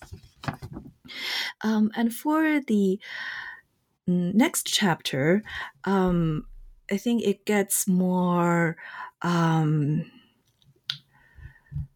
Um, 1.61 1.91
and 1.95 2.13
for 2.13 2.61
the 2.61 2.99
mm, 4.07 4.33
next 4.33 4.67
chapter, 4.67 5.43
um, 5.85 6.45
I 6.91 6.97
think 6.97 7.23
it 7.23 7.45
gets 7.45 7.87
more 7.87 8.77
um, 9.21 10.09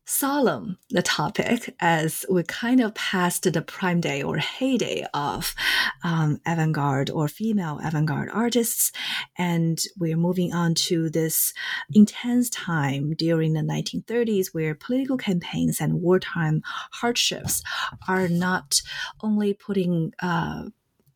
solemn 0.06 0.78
the 0.90 1.02
topic 1.02 1.74
as 1.80 2.26
we 2.30 2.44
kind 2.44 2.82
of 2.82 2.94
passed 2.94 3.52
the 3.52 3.62
prime 3.62 4.02
day 4.02 4.22
or 4.22 4.38
heyday 4.38 5.06
of 5.14 5.56
um, 6.04 6.40
avant-garde 6.46 7.10
or 7.10 7.28
female 7.28 7.80
avant-garde 7.84 8.30
artists. 8.34 8.92
And 9.38 9.80
we're 9.98 10.18
moving 10.18 10.54
on 10.54 10.76
to 10.76 11.10
this 11.10 11.54
intense 11.94 12.50
time 12.50 13.14
during 13.14 13.54
the 13.54 13.62
1930s 13.62 14.48
where 14.54 14.76
political 14.76 15.18
campaigns 15.18 15.80
and 15.80 16.02
wartime 16.02 16.62
hardships 16.92 17.64
are 18.08 18.28
not 18.28 18.82
only 19.22 19.54
putting 19.54 20.12
uh, 20.22 20.66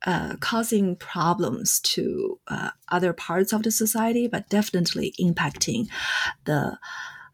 uh, 0.06 0.36
causing 0.39 0.95
problems 0.95 1.80
to 1.82 2.39
uh, 2.47 2.69
other 2.89 3.13
parts 3.13 3.52
of 3.52 3.63
the 3.63 3.71
society, 3.71 4.28
but 4.28 4.47
definitely 4.47 5.13
impacting 5.19 5.88
the 6.45 6.78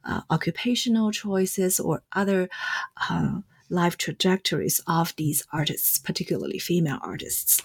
uh, 0.05 0.21
occupational 0.29 1.11
choices 1.11 1.79
or 1.79 2.03
other 2.13 2.49
uh, 3.09 3.39
life 3.69 3.97
trajectories 3.97 4.81
of 4.87 5.15
these 5.15 5.45
artists, 5.51 5.97
particularly 5.97 6.59
female 6.59 6.99
artists. 7.01 7.61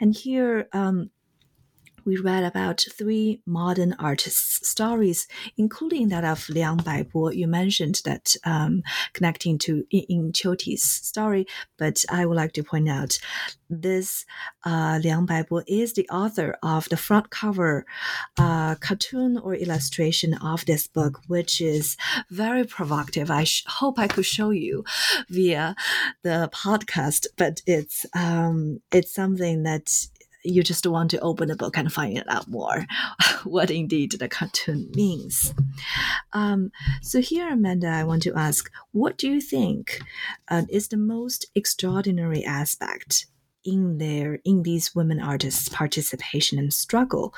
And 0.00 0.14
here, 0.14 0.68
um, 0.72 1.10
we 2.04 2.16
read 2.16 2.44
about 2.44 2.84
three 2.96 3.40
modern 3.46 3.94
artists' 3.98 4.68
stories, 4.68 5.26
including 5.56 6.08
that 6.08 6.24
of 6.24 6.48
Liang 6.48 6.78
Baibo. 6.78 7.34
You 7.34 7.46
mentioned 7.46 8.02
that 8.04 8.36
um, 8.44 8.82
connecting 9.12 9.58
to 9.58 9.84
Ying 9.90 10.32
Qiuti's 10.32 10.82
story, 10.82 11.46
but 11.78 12.04
I 12.10 12.26
would 12.26 12.36
like 12.36 12.52
to 12.54 12.62
point 12.62 12.88
out 12.88 13.18
this 13.68 14.24
uh, 14.64 15.00
Liang 15.02 15.26
Baibo 15.26 15.62
is 15.66 15.94
the 15.94 16.08
author 16.08 16.56
of 16.62 16.88
the 16.88 16.96
front 16.96 17.30
cover 17.30 17.86
uh, 18.38 18.74
cartoon 18.76 19.38
or 19.38 19.54
illustration 19.54 20.34
of 20.34 20.64
this 20.66 20.86
book, 20.86 21.20
which 21.26 21.60
is 21.60 21.96
very 22.30 22.64
provocative. 22.64 23.30
I 23.30 23.44
sh- 23.44 23.64
hope 23.66 23.98
I 23.98 24.08
could 24.08 24.26
show 24.26 24.50
you 24.50 24.84
via 25.28 25.74
the 26.22 26.50
podcast, 26.52 27.26
but 27.36 27.62
it's 27.66 28.06
um, 28.14 28.80
it's 28.92 29.14
something 29.14 29.62
that 29.62 30.06
you 30.44 30.62
just 30.62 30.86
want 30.86 31.10
to 31.10 31.20
open 31.20 31.48
the 31.48 31.56
book 31.56 31.76
and 31.76 31.92
find 31.92 32.22
out 32.28 32.48
more 32.48 32.86
what 33.44 33.70
indeed 33.70 34.12
the 34.12 34.28
cartoon 34.28 34.90
means. 34.94 35.54
Um, 36.32 36.72
so 37.00 37.20
here, 37.20 37.50
Amanda, 37.50 37.88
I 37.88 38.04
want 38.04 38.22
to 38.24 38.34
ask, 38.34 38.70
what 38.92 39.16
do 39.18 39.28
you 39.28 39.40
think 39.40 40.00
uh, 40.48 40.62
is 40.68 40.88
the 40.88 40.96
most 40.96 41.46
extraordinary 41.54 42.44
aspect 42.44 43.26
in 43.64 43.98
their 43.98 44.40
in 44.44 44.64
these 44.64 44.94
women 44.94 45.20
artists' 45.20 45.68
participation 45.68 46.58
and 46.58 46.72
struggle 46.72 47.32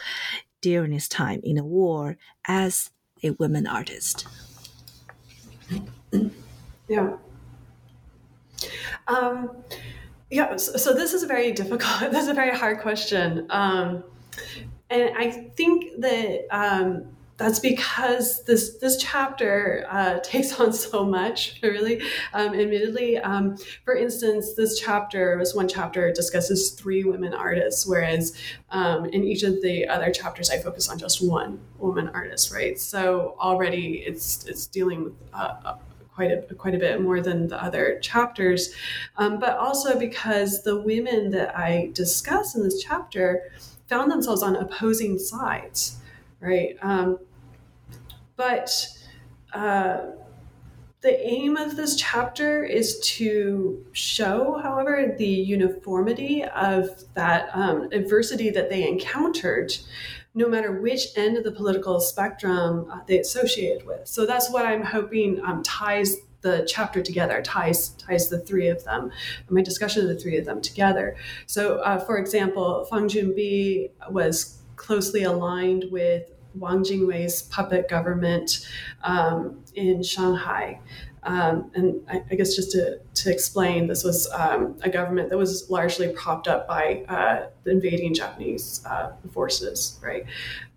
during 0.62 0.92
this 0.92 1.08
time 1.08 1.40
in 1.44 1.56
the 1.56 1.64
war 1.64 2.16
as 2.46 2.90
a 3.22 3.30
women 3.30 3.66
artist? 3.66 4.26
Yeah. 6.88 7.16
Um, 9.08 9.50
yeah, 10.30 10.56
so, 10.56 10.92
this 10.92 11.12
is 11.12 11.22
a 11.22 11.26
very 11.26 11.52
difficult, 11.52 12.00
this 12.12 12.22
is 12.22 12.28
a 12.28 12.34
very 12.34 12.56
hard 12.56 12.80
question. 12.80 13.46
Um, 13.50 14.04
and 14.90 15.16
I 15.16 15.30
think 15.30 16.00
that 16.00 16.46
um, 16.50 17.06
that's 17.36 17.58
because 17.58 18.44
this 18.44 18.76
this 18.78 18.96
chapter 18.96 19.86
uh, 19.90 20.18
takes 20.22 20.58
on 20.60 20.72
so 20.72 21.04
much, 21.04 21.58
really. 21.62 22.00
Um, 22.32 22.54
admittedly, 22.54 23.18
um, 23.18 23.56
for 23.84 23.96
instance, 23.96 24.54
this 24.54 24.78
chapter 24.78 25.36
was 25.36 25.54
one 25.54 25.68
chapter 25.68 26.12
discusses 26.12 26.70
three 26.70 27.04
women 27.04 27.34
artists, 27.34 27.86
whereas 27.86 28.36
um, 28.70 29.06
in 29.06 29.24
each 29.24 29.42
of 29.42 29.60
the 29.62 29.88
other 29.88 30.12
chapters, 30.12 30.50
I 30.50 30.58
focus 30.58 30.88
on 30.88 30.98
just 30.98 31.26
one 31.26 31.60
woman 31.78 32.08
artist. 32.08 32.52
Right, 32.52 32.78
so 32.78 33.36
already 33.40 34.04
it's 34.06 34.44
it's 34.46 34.66
dealing 34.66 35.04
with. 35.04 35.14
Uh, 35.32 35.76
quite 36.14 36.30
a 36.30 36.54
quite 36.54 36.74
a 36.74 36.78
bit 36.78 37.00
more 37.00 37.20
than 37.20 37.48
the 37.48 37.62
other 37.62 37.98
chapters, 38.00 38.72
um, 39.16 39.38
but 39.38 39.56
also 39.56 39.98
because 39.98 40.62
the 40.62 40.80
women 40.80 41.30
that 41.30 41.56
I 41.56 41.90
discuss 41.92 42.54
in 42.54 42.62
this 42.62 42.82
chapter 42.82 43.50
found 43.88 44.10
themselves 44.10 44.42
on 44.42 44.56
opposing 44.56 45.18
sides, 45.18 45.98
right? 46.40 46.76
Um, 46.82 47.18
but 48.36 48.86
uh, 49.52 49.98
the 51.00 51.20
aim 51.26 51.56
of 51.56 51.76
this 51.76 51.96
chapter 51.96 52.64
is 52.64 52.98
to 53.00 53.84
show, 53.92 54.58
however, 54.62 55.14
the 55.18 55.26
uniformity 55.26 56.44
of 56.44 56.88
that 57.12 57.50
um, 57.52 57.88
adversity 57.92 58.50
that 58.50 58.70
they 58.70 58.88
encountered 58.88 59.76
no 60.34 60.48
matter 60.48 60.72
which 60.72 61.08
end 61.16 61.36
of 61.36 61.44
the 61.44 61.52
political 61.52 62.00
spectrum 62.00 62.90
uh, 62.90 63.00
they 63.06 63.20
associated 63.20 63.86
with. 63.86 64.06
So 64.06 64.26
that's 64.26 64.50
what 64.50 64.66
I'm 64.66 64.82
hoping 64.82 65.40
um, 65.44 65.62
ties 65.62 66.16
the 66.40 66.66
chapter 66.68 67.02
together, 67.02 67.40
ties 67.42 67.90
ties 67.90 68.28
the 68.28 68.38
three 68.38 68.68
of 68.68 68.84
them, 68.84 69.10
my 69.48 69.62
discussion 69.62 70.02
of 70.02 70.08
the 70.08 70.20
three 70.22 70.36
of 70.36 70.44
them 70.44 70.60
together. 70.60 71.16
So, 71.46 71.78
uh, 71.78 71.98
for 71.98 72.18
example, 72.18 72.84
Fang 72.84 73.08
Junbi 73.08 73.90
was 74.10 74.58
closely 74.76 75.22
aligned 75.22 75.86
with 75.90 76.30
Wang 76.54 76.80
Jingwei's 76.80 77.42
puppet 77.42 77.88
government 77.88 78.66
um, 79.02 79.58
in 79.74 80.02
Shanghai. 80.02 80.80
Um, 81.24 81.70
and 81.74 82.02
I, 82.08 82.22
I, 82.30 82.34
guess 82.34 82.54
just 82.54 82.72
to, 82.72 82.98
to 83.14 83.32
explain, 83.32 83.86
this 83.86 84.04
was 84.04 84.30
um, 84.32 84.76
a 84.82 84.90
government 84.90 85.30
that 85.30 85.38
was 85.38 85.70
largely 85.70 86.08
propped 86.08 86.48
up 86.48 86.68
by 86.68 87.04
uh, 87.08 87.46
the 87.62 87.70
invading 87.70 88.12
Japanese 88.12 88.84
uh, 88.84 89.12
forces, 89.32 89.98
right? 90.02 90.26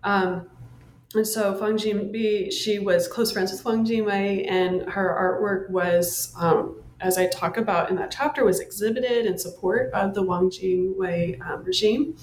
Um, 0.04 0.48
and 1.14 1.26
so 1.26 1.54
Fang 1.54 1.76
Junbi, 1.76 2.52
she 2.52 2.78
was 2.78 3.08
close 3.08 3.32
friends 3.32 3.52
with 3.52 3.60
Fang 3.62 3.84
Jinwei, 3.84 4.50
and 4.50 4.82
her 4.90 5.08
artwork 5.08 5.70
was, 5.70 6.34
um, 6.38 6.76
as 7.00 7.18
I 7.18 7.26
talk 7.28 7.56
about 7.56 7.90
in 7.90 7.96
that 7.96 8.10
chapter, 8.10 8.44
was 8.44 8.60
exhibited 8.60 9.26
in 9.26 9.38
support 9.38 9.90
of 9.92 10.14
the 10.14 10.22
Wang 10.22 10.50
Jingwei 10.50 11.40
um, 11.46 11.62
regime. 11.64 12.16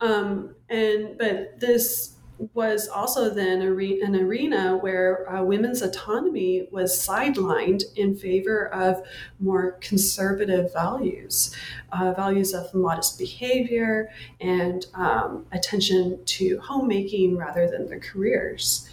Um, 0.00 0.54
and 0.68 1.18
but 1.18 1.60
this 1.60 2.16
was 2.54 2.88
also 2.88 3.30
then 3.30 3.62
an 3.62 4.16
arena 4.16 4.76
where 4.76 5.30
uh, 5.32 5.42
women's 5.44 5.80
autonomy 5.80 6.66
was 6.72 6.92
sidelined 6.92 7.84
in 7.94 8.16
favor 8.16 8.66
of 8.74 9.02
more 9.38 9.72
conservative 9.80 10.72
values, 10.72 11.54
uh, 11.92 12.12
values 12.12 12.52
of 12.52 12.72
modest 12.74 13.18
behavior 13.18 14.10
and 14.40 14.86
um, 14.94 15.46
attention 15.52 16.18
to 16.24 16.58
homemaking 16.58 17.36
rather 17.36 17.70
than 17.70 17.86
their 17.86 18.00
careers. 18.00 18.88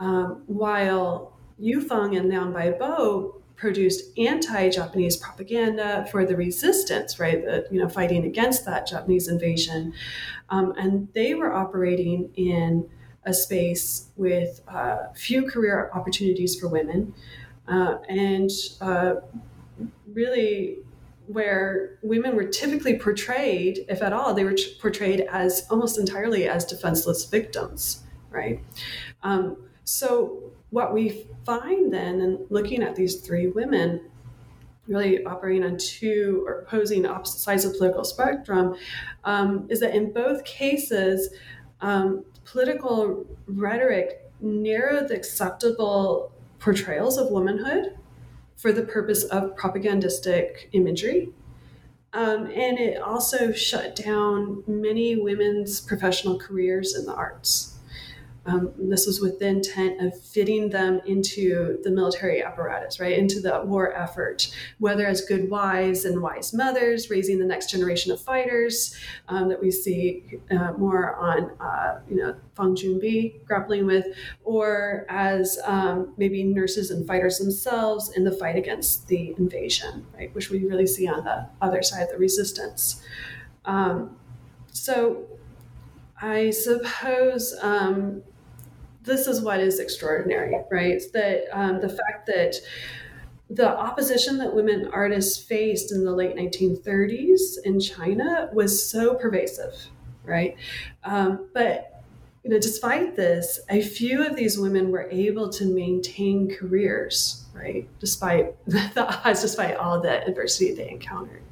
Um, 0.00 0.42
while 0.46 1.36
Yufeng 1.60 2.16
and 2.18 2.28
Liang 2.28 2.52
Baibo 2.52 3.39
produced 3.60 4.18
anti-Japanese 4.18 5.18
propaganda 5.18 6.06
for 6.10 6.24
the 6.24 6.34
resistance, 6.34 7.20
right? 7.20 7.44
The, 7.44 7.66
you 7.70 7.78
know, 7.78 7.88
fighting 7.88 8.24
against 8.24 8.64
that 8.64 8.86
Japanese 8.86 9.28
invasion, 9.28 9.92
um, 10.48 10.72
and 10.78 11.08
they 11.12 11.34
were 11.34 11.52
operating 11.52 12.30
in 12.36 12.88
a 13.24 13.34
space 13.34 14.08
with 14.16 14.62
uh, 14.66 15.12
few 15.14 15.46
career 15.46 15.90
opportunities 15.92 16.58
for 16.58 16.68
women, 16.68 17.12
uh, 17.68 17.98
and 18.08 18.50
uh, 18.80 19.16
really 20.10 20.78
where 21.26 21.98
women 22.02 22.34
were 22.34 22.46
typically 22.46 22.98
portrayed, 22.98 23.84
if 23.88 24.02
at 24.02 24.12
all, 24.12 24.32
they 24.34 24.42
were 24.42 24.56
portrayed 24.80 25.20
as 25.30 25.66
almost 25.70 25.98
entirely 25.98 26.48
as 26.48 26.64
defenseless 26.64 27.26
victims, 27.26 28.02
right? 28.30 28.64
Um, 29.22 29.58
so 29.84 30.50
what 30.70 30.94
we 30.94 31.26
find 31.44 31.92
then 31.92 32.20
and 32.20 32.38
looking 32.50 32.82
at 32.82 32.96
these 32.96 33.20
three 33.20 33.48
women 33.48 34.00
really 34.86 35.24
operating 35.24 35.64
on 35.64 35.78
two 35.78 36.44
or 36.46 36.60
opposing 36.60 37.06
opposite 37.06 37.38
sides 37.38 37.64
of 37.64 37.72
the 37.72 37.78
political 37.78 38.04
spectrum 38.04 38.74
um, 39.24 39.66
is 39.70 39.80
that 39.80 39.94
in 39.94 40.12
both 40.12 40.44
cases 40.44 41.30
um, 41.80 42.24
political 42.44 43.24
rhetoric 43.46 44.30
narrowed 44.40 45.08
the 45.08 45.14
acceptable 45.14 46.32
portrayals 46.58 47.16
of 47.16 47.30
womanhood 47.30 47.96
for 48.56 48.72
the 48.72 48.82
purpose 48.82 49.24
of 49.24 49.56
propagandistic 49.56 50.68
imagery. 50.72 51.30
Um, 52.12 52.46
and 52.46 52.78
it 52.78 53.00
also 53.00 53.52
shut 53.52 53.94
down 53.94 54.64
many 54.66 55.16
women's 55.16 55.80
professional 55.80 56.38
careers 56.38 56.96
in 56.96 57.06
the 57.06 57.14
arts 57.14 57.76
um, 58.46 58.72
this 58.78 59.06
was 59.06 59.20
with 59.20 59.38
the 59.38 59.46
intent 59.46 60.00
of 60.00 60.18
fitting 60.18 60.70
them 60.70 61.00
into 61.06 61.78
the 61.82 61.90
military 61.90 62.42
apparatus, 62.42 62.98
right, 62.98 63.16
into 63.16 63.40
the 63.40 63.60
war 63.64 63.94
effort, 63.94 64.54
whether 64.78 65.06
as 65.06 65.20
good 65.20 65.50
wives 65.50 66.04
and 66.04 66.22
wise 66.22 66.54
mothers, 66.54 67.10
raising 67.10 67.38
the 67.38 67.44
next 67.44 67.70
generation 67.70 68.12
of 68.12 68.20
fighters 68.20 68.96
um, 69.28 69.48
that 69.48 69.60
we 69.60 69.70
see 69.70 70.24
uh, 70.50 70.72
more 70.72 71.16
on, 71.16 71.50
uh, 71.60 72.00
you 72.08 72.16
know, 72.16 72.34
Fang 72.56 72.74
Junbi 72.74 73.44
grappling 73.44 73.86
with, 73.86 74.06
or 74.44 75.04
as 75.08 75.58
um, 75.64 76.14
maybe 76.16 76.42
nurses 76.42 76.90
and 76.90 77.06
fighters 77.06 77.38
themselves 77.38 78.16
in 78.16 78.24
the 78.24 78.32
fight 78.32 78.56
against 78.56 79.06
the 79.08 79.34
invasion, 79.38 80.06
right, 80.14 80.34
which 80.34 80.50
we 80.50 80.64
really 80.64 80.86
see 80.86 81.06
on 81.06 81.24
the 81.24 81.46
other 81.60 81.82
side 81.82 82.04
of 82.04 82.10
the 82.10 82.18
resistance. 82.18 83.02
Um, 83.66 84.16
so 84.72 85.26
I 86.20 86.50
suppose 86.50 87.56
um, 87.62 88.22
this 89.02 89.26
is 89.26 89.40
what 89.40 89.60
is 89.60 89.80
extraordinary, 89.80 90.54
right? 90.70 91.00
That 91.12 91.44
um, 91.52 91.80
the 91.80 91.88
fact 91.88 92.26
that 92.26 92.56
the 93.48 93.68
opposition 93.68 94.38
that 94.38 94.54
women 94.54 94.88
artists 94.92 95.42
faced 95.42 95.90
in 95.90 96.04
the 96.04 96.12
late 96.12 96.36
1930s 96.36 97.58
in 97.64 97.80
China 97.80 98.48
was 98.52 98.88
so 98.88 99.14
pervasive, 99.14 99.74
right? 100.24 100.56
Um, 101.02 101.48
but 101.52 102.04
you 102.44 102.50
know, 102.50 102.60
despite 102.60 103.16
this, 103.16 103.60
a 103.68 103.82
few 103.82 104.24
of 104.24 104.34
these 104.34 104.58
women 104.58 104.90
were 104.90 105.08
able 105.10 105.50
to 105.50 105.66
maintain 105.66 106.54
careers, 106.54 107.44
right? 107.52 107.86
Despite 107.98 108.64
the 108.66 109.20
odds, 109.24 109.42
despite 109.42 109.76
all 109.76 110.00
the 110.00 110.26
adversity 110.26 110.74
they 110.74 110.88
encountered. 110.88 111.42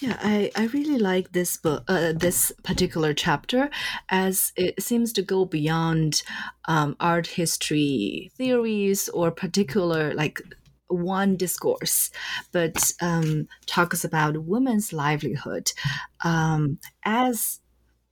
Yeah, 0.00 0.16
I, 0.22 0.50
I 0.56 0.64
really 0.66 0.96
like 0.96 1.32
this 1.32 1.58
book, 1.58 1.84
uh, 1.86 2.12
this 2.14 2.52
particular 2.62 3.12
chapter, 3.12 3.68
as 4.08 4.50
it 4.56 4.82
seems 4.82 5.12
to 5.12 5.22
go 5.22 5.44
beyond 5.44 6.22
um, 6.64 6.96
art 6.98 7.26
history 7.26 8.30
theories 8.34 9.10
or 9.10 9.30
particular 9.30 10.14
like 10.14 10.40
one 10.88 11.36
discourse, 11.36 12.10
but 12.50 12.92
um, 13.02 13.46
talks 13.66 14.02
about 14.02 14.44
women's 14.44 14.90
livelihood 14.94 15.70
um, 16.24 16.78
as 17.04 17.60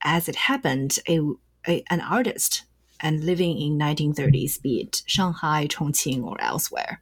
as 0.03 0.29
it 0.29 0.35
happened. 0.35 0.99
A, 1.09 1.19
a 1.67 1.83
an 1.89 2.01
artist 2.01 2.65
and 2.99 3.23
living 3.23 3.57
in 3.59 3.79
1930s, 3.79 4.61
be 4.61 4.81
it 4.81 5.01
Shanghai, 5.07 5.65
Chongqing, 5.67 6.23
or 6.23 6.39
elsewhere, 6.39 7.01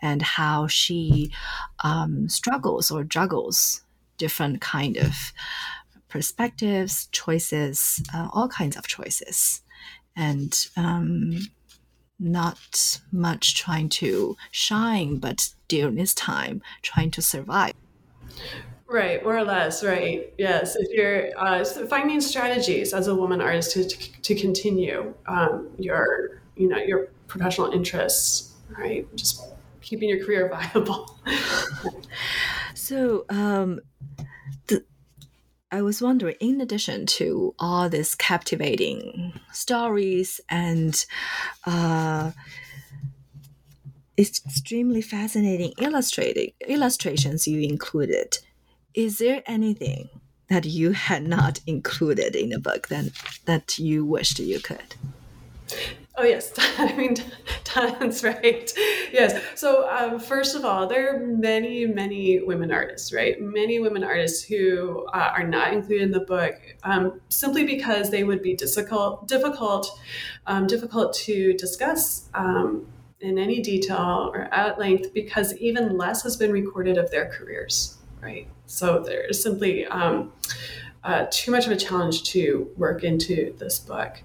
and 0.00 0.22
how 0.22 0.66
she 0.66 1.30
um, 1.82 2.26
struggles 2.30 2.90
or 2.90 3.04
juggles 3.04 3.83
different 4.18 4.60
kind 4.60 4.96
of 4.96 5.14
perspectives, 6.08 7.08
choices, 7.12 8.02
uh, 8.14 8.28
all 8.32 8.48
kinds 8.48 8.76
of 8.76 8.86
choices, 8.86 9.62
and 10.16 10.68
um, 10.76 11.38
not 12.18 13.00
much 13.10 13.56
trying 13.56 13.88
to 13.88 14.36
shine, 14.50 15.16
but 15.16 15.48
during 15.68 15.96
this 15.96 16.14
time 16.14 16.62
trying 16.82 17.10
to 17.10 17.22
survive. 17.22 17.74
Right, 18.86 19.24
more 19.24 19.36
or 19.36 19.44
less, 19.44 19.82
right. 19.82 20.32
Yes, 20.38 20.76
if 20.76 20.90
you're 20.90 21.36
uh, 21.38 21.64
finding 21.64 22.20
strategies 22.20 22.92
as 22.92 23.08
a 23.08 23.14
woman 23.14 23.40
artist 23.40 23.72
to, 23.72 23.88
to, 23.88 24.22
to 24.22 24.34
continue 24.34 25.14
um, 25.26 25.70
your, 25.78 26.42
you 26.56 26.68
know, 26.68 26.76
your 26.76 27.08
professional 27.26 27.72
interests, 27.72 28.52
right? 28.78 29.04
Just 29.16 29.42
keeping 29.80 30.08
your 30.08 30.24
career 30.24 30.48
viable. 30.74 31.18
So, 32.84 33.24
um, 33.30 33.80
the, 34.66 34.84
I 35.72 35.80
was 35.80 36.02
wondering, 36.02 36.36
in 36.38 36.60
addition 36.60 37.06
to 37.06 37.54
all 37.58 37.88
these 37.88 38.14
captivating 38.14 39.40
stories 39.52 40.38
and 40.50 41.04
uh, 41.64 42.32
extremely 44.18 45.00
fascinating 45.00 45.72
illustrating 45.78 46.52
illustrations 46.68 47.48
you 47.48 47.60
included, 47.60 48.36
is 48.92 49.16
there 49.16 49.42
anything 49.46 50.10
that 50.48 50.66
you 50.66 50.92
had 50.92 51.26
not 51.26 51.60
included 51.66 52.36
in 52.36 52.50
the 52.50 52.60
book 52.60 52.88
that 52.88 53.06
that 53.46 53.78
you 53.78 54.04
wished 54.04 54.38
you 54.38 54.60
could? 54.60 54.94
Oh 56.16 56.22
yes, 56.22 56.52
I 56.78 56.94
mean 56.96 57.16
tons, 57.64 58.22
right? 58.22 58.72
Yes. 59.12 59.40
So 59.56 59.88
um, 59.90 60.20
first 60.20 60.54
of 60.54 60.64
all, 60.64 60.86
there 60.86 61.14
are 61.14 61.26
many, 61.26 61.86
many 61.86 62.40
women 62.40 62.70
artists, 62.72 63.12
right? 63.12 63.40
Many 63.40 63.80
women 63.80 64.04
artists 64.04 64.44
who 64.44 65.06
uh, 65.12 65.32
are 65.36 65.46
not 65.46 65.72
included 65.72 66.02
in 66.02 66.10
the 66.12 66.20
book 66.20 66.54
um, 66.84 67.20
simply 67.30 67.64
because 67.64 68.10
they 68.10 68.22
would 68.22 68.42
be 68.42 68.54
difficult, 68.54 69.26
difficult, 69.26 69.90
um, 70.46 70.68
difficult 70.68 71.14
to 71.14 71.54
discuss 71.54 72.28
um, 72.34 72.86
in 73.20 73.36
any 73.38 73.60
detail 73.60 74.30
or 74.32 74.42
at 74.54 74.78
length 74.78 75.12
because 75.14 75.56
even 75.56 75.96
less 75.96 76.22
has 76.22 76.36
been 76.36 76.52
recorded 76.52 76.96
of 76.96 77.10
their 77.10 77.26
careers, 77.26 77.98
right? 78.20 78.46
So 78.66 79.02
there's 79.04 79.42
simply 79.42 79.86
um, 79.86 80.32
uh, 81.04 81.26
too 81.30 81.50
much 81.50 81.66
of 81.66 81.72
a 81.72 81.76
challenge 81.76 82.22
to 82.24 82.72
work 82.76 83.04
into 83.04 83.54
this 83.58 83.78
book. 83.78 84.22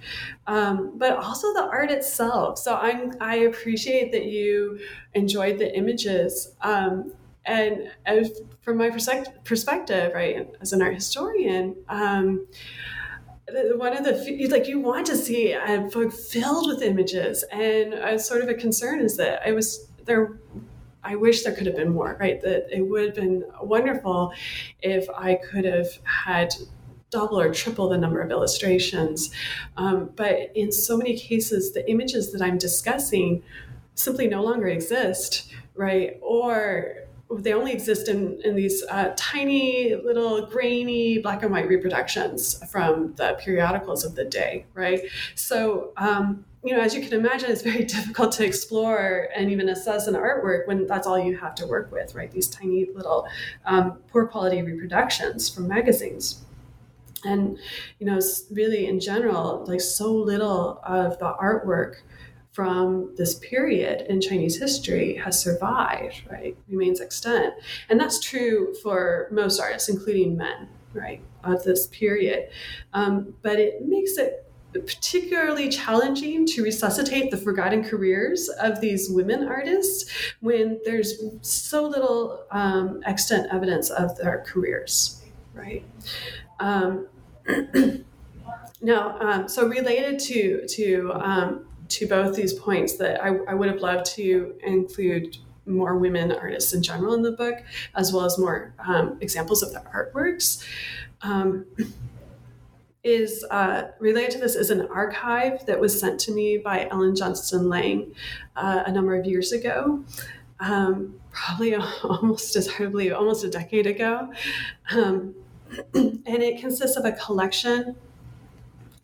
Um, 0.47 0.97
but 0.97 1.17
also 1.17 1.53
the 1.53 1.63
art 1.63 1.91
itself. 1.91 2.57
So 2.57 2.75
I'm, 2.75 3.13
I 3.19 3.35
appreciate 3.39 4.11
that 4.13 4.25
you 4.25 4.79
enjoyed 5.13 5.59
the 5.59 5.75
images. 5.75 6.55
Um, 6.61 7.13
and, 7.45 7.91
and, 8.05 8.29
from 8.61 8.77
my 8.77 8.91
perspective, 8.91 10.11
right, 10.13 10.47
as 10.61 10.73
an 10.73 10.81
art 10.83 10.93
historian, 10.93 11.75
um, 11.87 12.45
one 13.77 13.97
of 13.97 14.03
the 14.03 14.47
like 14.51 14.67
you 14.67 14.79
want 14.79 15.07
to 15.07 15.15
see 15.15 15.53
a 15.53 15.89
book 15.91 16.13
filled 16.13 16.67
with 16.67 16.83
images, 16.83 17.43
and 17.51 17.95
a, 17.95 18.19
sort 18.19 18.41
of 18.41 18.49
a 18.49 18.53
concern 18.53 18.99
is 18.99 19.17
that 19.17 19.41
I 19.43 19.53
was 19.53 19.87
there 20.05 20.37
I 21.03 21.15
wish 21.15 21.43
there 21.43 21.53
could 21.53 21.65
have 21.65 21.75
been 21.75 21.93
more, 21.93 22.17
right? 22.19 22.41
That 22.41 22.67
it 22.75 22.81
would 22.81 23.05
have 23.05 23.15
been 23.15 23.45
wonderful 23.61 24.33
if 24.81 25.09
I 25.09 25.35
could 25.35 25.65
have 25.65 25.87
had 26.03 26.53
double 27.09 27.39
or 27.39 27.53
triple 27.53 27.89
the 27.89 27.97
number 27.97 28.21
of 28.21 28.31
illustrations. 28.31 29.31
Um, 29.77 30.11
but 30.15 30.51
in 30.55 30.71
so 30.71 30.97
many 30.97 31.17
cases, 31.17 31.73
the 31.73 31.89
images 31.89 32.31
that 32.31 32.41
I'm 32.41 32.57
discussing 32.57 33.43
simply 33.95 34.27
no 34.27 34.43
longer 34.43 34.67
exist, 34.67 35.51
right? 35.75 36.17
Or 36.21 36.95
they 37.31 37.53
only 37.53 37.71
exist 37.71 38.07
in, 38.07 38.41
in 38.43 38.55
these 38.55 38.83
uh, 38.89 39.13
tiny 39.15 39.95
little 39.95 40.47
grainy 40.47 41.19
black 41.19 41.43
and 41.43 41.51
white 41.51 41.67
reproductions 41.67 42.63
from 42.71 43.13
the 43.15 43.37
periodicals 43.39 44.03
of 44.03 44.15
the 44.15 44.25
day, 44.25 44.65
right? 44.73 45.01
So, 45.35 45.91
um, 45.97 46.45
you 46.63 46.75
know, 46.75 46.81
as 46.81 46.95
you 46.95 47.01
can 47.01 47.13
imagine, 47.13 47.51
it's 47.51 47.61
very 47.61 47.83
difficult 47.95 48.31
to 48.33 48.45
explore 48.45 49.29
and 49.35 49.51
even 49.51 49.69
assess 49.69 50.07
an 50.07 50.15
artwork 50.15 50.67
when 50.67 50.87
that's 50.87 51.05
all 51.05 51.19
you 51.19 51.37
have 51.37 51.53
to 51.55 51.67
work 51.67 51.91
with, 51.91 52.15
right? 52.15 52.31
These 52.31 52.47
tiny 52.47 52.87
little 52.95 53.27
um, 53.65 53.99
poor 54.07 54.25
quality 54.25 54.61
reproductions 54.61 55.49
from 55.49 55.67
magazines. 55.67 56.43
And, 57.25 57.57
you 57.99 58.05
know, 58.05 58.19
really 58.51 58.87
in 58.87 58.99
general, 58.99 59.65
like 59.67 59.81
so 59.81 60.11
little 60.11 60.79
of 60.83 61.19
the 61.19 61.33
artwork 61.41 61.95
from 62.51 63.13
this 63.15 63.35
period 63.35 64.05
in 64.09 64.19
Chinese 64.19 64.59
history 64.59 65.15
has 65.15 65.39
survived, 65.39 66.23
right? 66.29 66.57
Remains 66.67 66.99
extant. 66.99 67.53
And 67.89 67.99
that's 67.99 68.19
true 68.19 68.73
for 68.81 69.27
most 69.31 69.59
artists, 69.59 69.87
including 69.87 70.35
men, 70.35 70.67
right, 70.93 71.21
of 71.43 71.63
this 71.63 71.87
period. 71.87 72.49
Um, 72.93 73.33
but 73.41 73.59
it 73.59 73.87
makes 73.87 74.17
it 74.17 74.45
particularly 74.73 75.69
challenging 75.69 76.45
to 76.45 76.63
resuscitate 76.63 77.31
the 77.31 77.37
forgotten 77.37 77.83
careers 77.83 78.49
of 78.49 78.81
these 78.81 79.09
women 79.09 79.47
artists 79.47 80.11
when 80.41 80.79
there's 80.85 81.19
so 81.41 81.87
little 81.87 82.45
um, 82.51 83.01
extant 83.05 83.51
evidence 83.51 83.89
of 83.89 84.15
their 84.17 84.43
careers, 84.45 85.23
right? 85.53 85.83
Um, 86.59 87.07
now, 88.81 89.17
um, 89.19 89.47
so 89.47 89.67
related 89.67 90.19
to 90.19 90.67
to 90.67 91.11
um, 91.13 91.65
to 91.89 92.07
both 92.07 92.35
these 92.35 92.53
points 92.53 92.97
that 92.97 93.23
I, 93.23 93.35
I 93.47 93.53
would 93.53 93.69
have 93.69 93.81
loved 93.81 94.05
to 94.17 94.55
include 94.63 95.37
more 95.65 95.97
women 95.97 96.31
artists 96.31 96.73
in 96.73 96.81
general 96.81 97.13
in 97.13 97.21
the 97.21 97.31
book, 97.31 97.59
as 97.95 98.11
well 98.11 98.25
as 98.25 98.37
more 98.37 98.73
um, 98.79 99.17
examples 99.21 99.61
of 99.61 99.71
their 99.71 99.83
artworks. 99.93 100.65
Um, 101.21 101.65
is 103.03 103.45
uh, 103.49 103.83
related 103.99 104.31
to 104.31 104.37
this 104.39 104.55
is 104.55 104.69
an 104.69 104.81
archive 104.87 105.65
that 105.65 105.79
was 105.79 105.97
sent 105.97 106.19
to 106.19 106.33
me 106.33 106.57
by 106.57 106.87
Ellen 106.91 107.15
Johnston 107.15 107.69
Laing 107.69 108.13
uh, 108.57 108.83
a 108.85 108.91
number 108.91 109.15
of 109.15 109.25
years 109.25 109.53
ago, 109.53 110.03
um, 110.59 111.15
probably 111.31 111.75
almost 112.03 112.55
as 112.55 112.67
probably 112.67 113.11
almost 113.11 113.43
a 113.45 113.49
decade 113.49 113.87
ago, 113.87 114.31
um, 114.91 115.33
and 115.93 116.23
it 116.25 116.59
consists 116.59 116.97
of 116.97 117.05
a 117.05 117.11
collection 117.13 117.95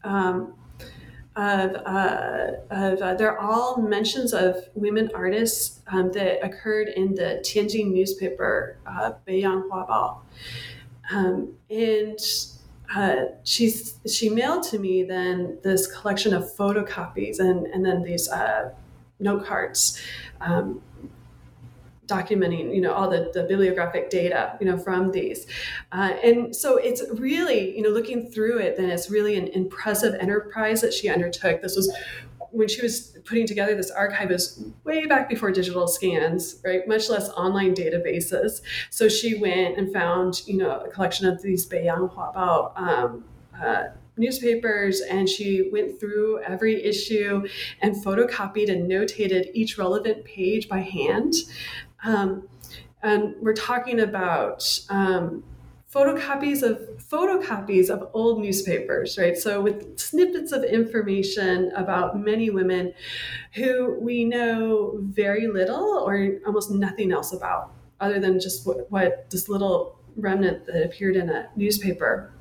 um, 0.04 0.54
of, 1.36 1.76
uh, 1.86 2.52
of 2.70 3.02
uh, 3.02 3.14
they're 3.16 3.40
all 3.40 3.82
mentions 3.82 4.34
of 4.34 4.70
women 4.74 5.10
artists 5.14 5.82
um, 5.88 6.12
that 6.14 6.44
occurred 6.46 6.88
in 6.90 7.14
the 7.16 7.42
Tianjin 7.44 7.92
newspaper, 7.92 8.78
uh, 8.88 9.14
Beiyang 9.28 9.68
Huabao. 9.70 10.20
Um, 11.12 11.54
and 11.70 12.20
uh, 12.96 13.26
she's 13.44 14.00
she 14.08 14.30
mailed 14.30 14.64
to 14.64 14.80
me 14.80 15.04
then 15.04 15.58
this 15.64 15.88
collection 15.88 16.34
of 16.34 16.44
photocopies 16.56 17.40
and 17.40 17.66
and 17.68 17.86
then 17.86 18.04
these 18.04 18.30
uh, 18.30 18.72
note 19.20 19.46
cards 19.46 20.02
um, 20.42 20.82
documenting 22.08 22.74
you 22.74 22.82
know 22.82 22.94
all 22.94 23.10
the, 23.10 23.32
the 23.34 23.44
bibliographic 23.44 24.10
data 24.10 24.58
you 24.60 24.66
know 24.66 24.78
from 24.78 25.12
these. 25.12 25.48
Uh, 25.92 26.14
and 26.24 26.56
so 26.56 26.78
it's 26.78 27.04
really 27.14 27.76
you 27.76 27.82
know 27.82 27.90
looking 27.90 28.30
through 28.30 28.58
it 28.60 28.78
then 28.78 28.90
it's 28.90 29.10
really 29.10 29.36
an 29.36 29.48
impressive 29.48 30.16
enterprise 30.16 30.82
that 30.82 30.94
she 30.94 31.10
undertook. 31.10 31.62
This 31.62 31.76
was 31.76 31.96
when 32.52 32.68
she 32.70 32.82
was 32.82 33.18
putting 33.26 33.46
together 33.46 33.76
this 33.76 33.92
archive 33.92 34.32
is 34.32 34.64
way 34.86 35.06
back 35.06 35.28
before 35.28 35.52
digital 35.52 35.88
scans 35.88 36.62
right? 36.64 36.88
Much 36.88 37.10
less 37.10 37.30
online 37.32 37.74
databases. 37.74 38.62
So 38.90 39.10
she 39.10 39.36
went 39.36 39.78
and 39.78 39.92
found 39.92 40.42
you 40.48 40.58
know 40.58 40.80
a 40.80 40.90
collection 40.90 41.28
of 41.28 41.42
these 41.42 41.68
beiyang 41.68 42.14
huabao 42.14 42.80
um, 42.80 43.26
uh, 43.62 43.86
newspapers 44.18 45.02
and 45.02 45.28
she 45.28 45.70
went 45.72 46.00
through 46.00 46.42
every 46.44 46.84
issue 46.84 47.46
and 47.82 47.96
photocopied 47.96 48.72
and 48.72 48.90
notated 48.90 49.50
each 49.54 49.78
relevant 49.78 50.24
page 50.24 50.70
by 50.70 50.80
hand 50.80 51.34
um, 52.06 52.48
and 53.04 53.36
we're 53.42 53.54
talking 53.54 54.00
about 54.00 54.80
um, 54.90 55.44
photocopies 55.94 56.62
of 56.62 56.80
photocopies 56.98 57.90
of 57.90 58.10
old 58.14 58.42
newspapers, 58.42 59.18
right? 59.18 59.38
So 59.38 59.62
with 59.62 59.98
snippets 60.00 60.52
of 60.52 60.64
information 60.64 61.72
about 61.76 62.20
many 62.20 62.50
women 62.50 62.94
who 63.54 63.98
we 64.00 64.26
know 64.26 65.00
very 65.02 65.48
little 65.48 66.00
or 66.06 66.40
almost 66.46 66.72
nothing 66.72 67.12
else 67.12 67.32
about, 67.32 67.72
other 68.00 68.20
than 68.20 68.40
just 68.40 68.66
what, 68.68 68.92
what 68.92 69.30
this 69.30 69.48
little 69.48 69.98
remnant 70.18 70.66
that 70.66 70.84
appeared 70.84 71.16
in 71.16 71.30
a 71.30 71.50
newspaper. 71.56 72.32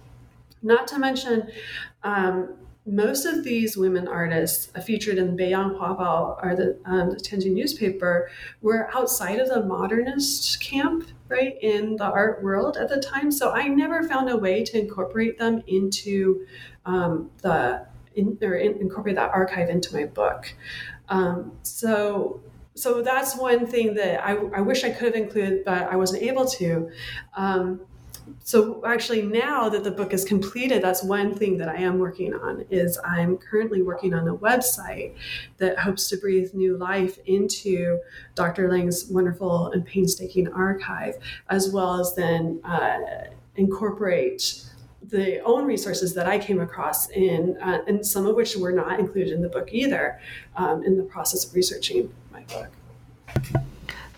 Not 0.63 0.89
to 0.89 0.99
mention 0.99 1.51
um, 2.03 2.55
most 2.87 3.25
of 3.25 3.45
these 3.45 3.77
women 3.77 4.07
artists 4.07 4.67
featured 4.85 5.17
in 5.17 5.37
Beiyang 5.37 5.79
Huabao 5.79 6.45
or 6.45 6.55
the, 6.55 6.79
um, 6.85 7.11
the 7.11 7.17
Tianjin 7.17 7.53
newspaper 7.53 8.31
were 8.61 8.95
outside 8.95 9.39
of 9.41 9.49
the 9.49 9.65
modernist 9.65 10.61
camp, 10.61 11.09
right, 11.29 11.57
in 11.63 11.97
the 11.97 12.05
art 12.05 12.43
world 12.43 12.77
at 12.77 12.91
the 12.91 13.01
time. 13.01 13.31
So 13.31 13.53
I 13.53 13.69
never 13.69 14.03
found 14.03 14.29
a 14.29 14.37
way 14.37 14.63
to 14.65 14.79
incorporate 14.79 15.39
them 15.39 15.63
into 15.67 16.47
um, 16.85 17.31
the 17.43 17.87
in, 18.15 18.39
or 18.43 18.55
in, 18.55 18.81
incorporate 18.81 19.17
that 19.17 19.31
archive 19.31 19.71
into 19.71 19.95
my 19.95 20.05
book. 20.05 20.55
Um, 21.09 21.53
so 21.63 22.43
so 22.75 23.03
that's 23.03 23.37
one 23.37 23.67
thing 23.67 23.95
that 23.95 24.25
I, 24.25 24.33
I, 24.33 24.61
wish 24.61 24.83
I 24.83 24.91
could 24.91 25.15
have 25.15 25.15
included, 25.15 25.65
but 25.65 25.85
I 25.85 25.95
wasn't 25.95 26.25
able 26.25 26.45
to. 26.45 26.91
Um, 27.37 27.81
so 28.43 28.85
actually 28.87 29.23
now 29.23 29.69
that 29.69 29.85
the 29.85 29.91
book 29.91 30.13
is 30.13 30.25
completed 30.25 30.83
that's 30.83 31.03
one 31.03 31.35
thing 31.35 31.59
that 31.59 31.69
i 31.69 31.77
am 31.77 31.99
working 31.99 32.35
on 32.35 32.65
is 32.71 32.99
i'm 33.05 33.37
currently 33.37 33.83
working 33.83 34.15
on 34.15 34.29
a 34.29 34.37
website 34.37 35.15
that 35.59 35.79
hopes 35.79 36.09
to 36.09 36.17
breathe 36.17 36.53
new 36.55 36.77
life 36.77 37.19
into 37.27 37.99
dr 38.35 38.71
laing's 38.71 39.07
wonderful 39.07 39.69
and 39.73 39.85
painstaking 39.87 40.49
archive 40.53 41.15
as 41.51 41.71
well 41.71 42.01
as 42.01 42.15
then 42.15 42.61
uh, 42.65 42.99
incorporate 43.57 44.65
the 45.09 45.41
own 45.41 45.67
resources 45.67 46.15
that 46.15 46.27
I 46.27 46.39
came 46.39 46.61
across 46.61 47.09
in, 47.11 47.57
uh, 47.61 47.83
and 47.87 48.05
some 48.05 48.27
of 48.27 48.37
which 48.37 48.57
were 48.57 48.73
not 48.73 48.99
included 48.99 49.33
in 49.33 49.43
the 49.43 49.49
book 49.49 49.69
either, 49.71 50.19
um, 50.57 50.83
in 50.83 50.97
the 50.97 51.03
process 51.03 51.45
of 51.45 51.55
researching 51.55 52.13
my 52.33 52.43
book. 52.45 52.69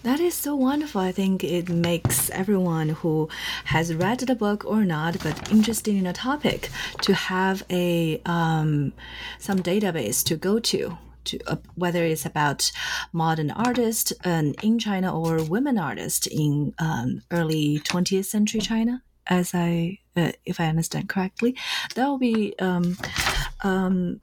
That 0.07 0.20
is 0.20 0.34
so 0.34 0.54
wonderful. 0.54 1.00
I 1.00 1.11
think 1.11 1.42
it 1.42 1.68
makes 1.68 2.30
everyone 2.30 2.90
who 2.90 3.28
has 3.64 3.92
read 3.92 4.20
the 4.20 4.36
book 4.36 4.64
or 4.64 4.84
not, 4.84 5.18
but 5.20 5.50
interested 5.50 5.96
in 5.96 6.07
a 6.07 6.12
topic, 6.12 6.70
to 7.02 7.12
have 7.12 7.64
a 7.70 8.22
um, 8.24 8.92
some 9.40 9.59
database 9.59 10.22
to 10.26 10.36
go 10.36 10.61
to. 10.61 10.96
To, 11.24 11.40
uh, 11.48 11.57
whether 11.74 12.04
it's 12.04 12.24
about 12.24 12.70
modern 13.12 13.50
artists 13.50 14.12
um, 14.24 14.54
in 14.62 14.78
China 14.78 15.12
or 15.12 15.42
women 15.42 15.76
artists 15.76 16.28
in 16.28 16.72
um, 16.78 17.22
early 17.32 17.80
20th 17.80 18.26
century 18.26 18.61
China, 18.61 19.02
as 19.26 19.54
I, 19.54 19.98
uh, 20.16 20.30
if 20.44 20.61
I 20.61 20.66
understand 20.66 21.09
correctly, 21.09 21.57
that 21.96 22.07
will 22.07 22.18
be 22.18 22.54
um, 22.61 22.96
um, 23.62 24.20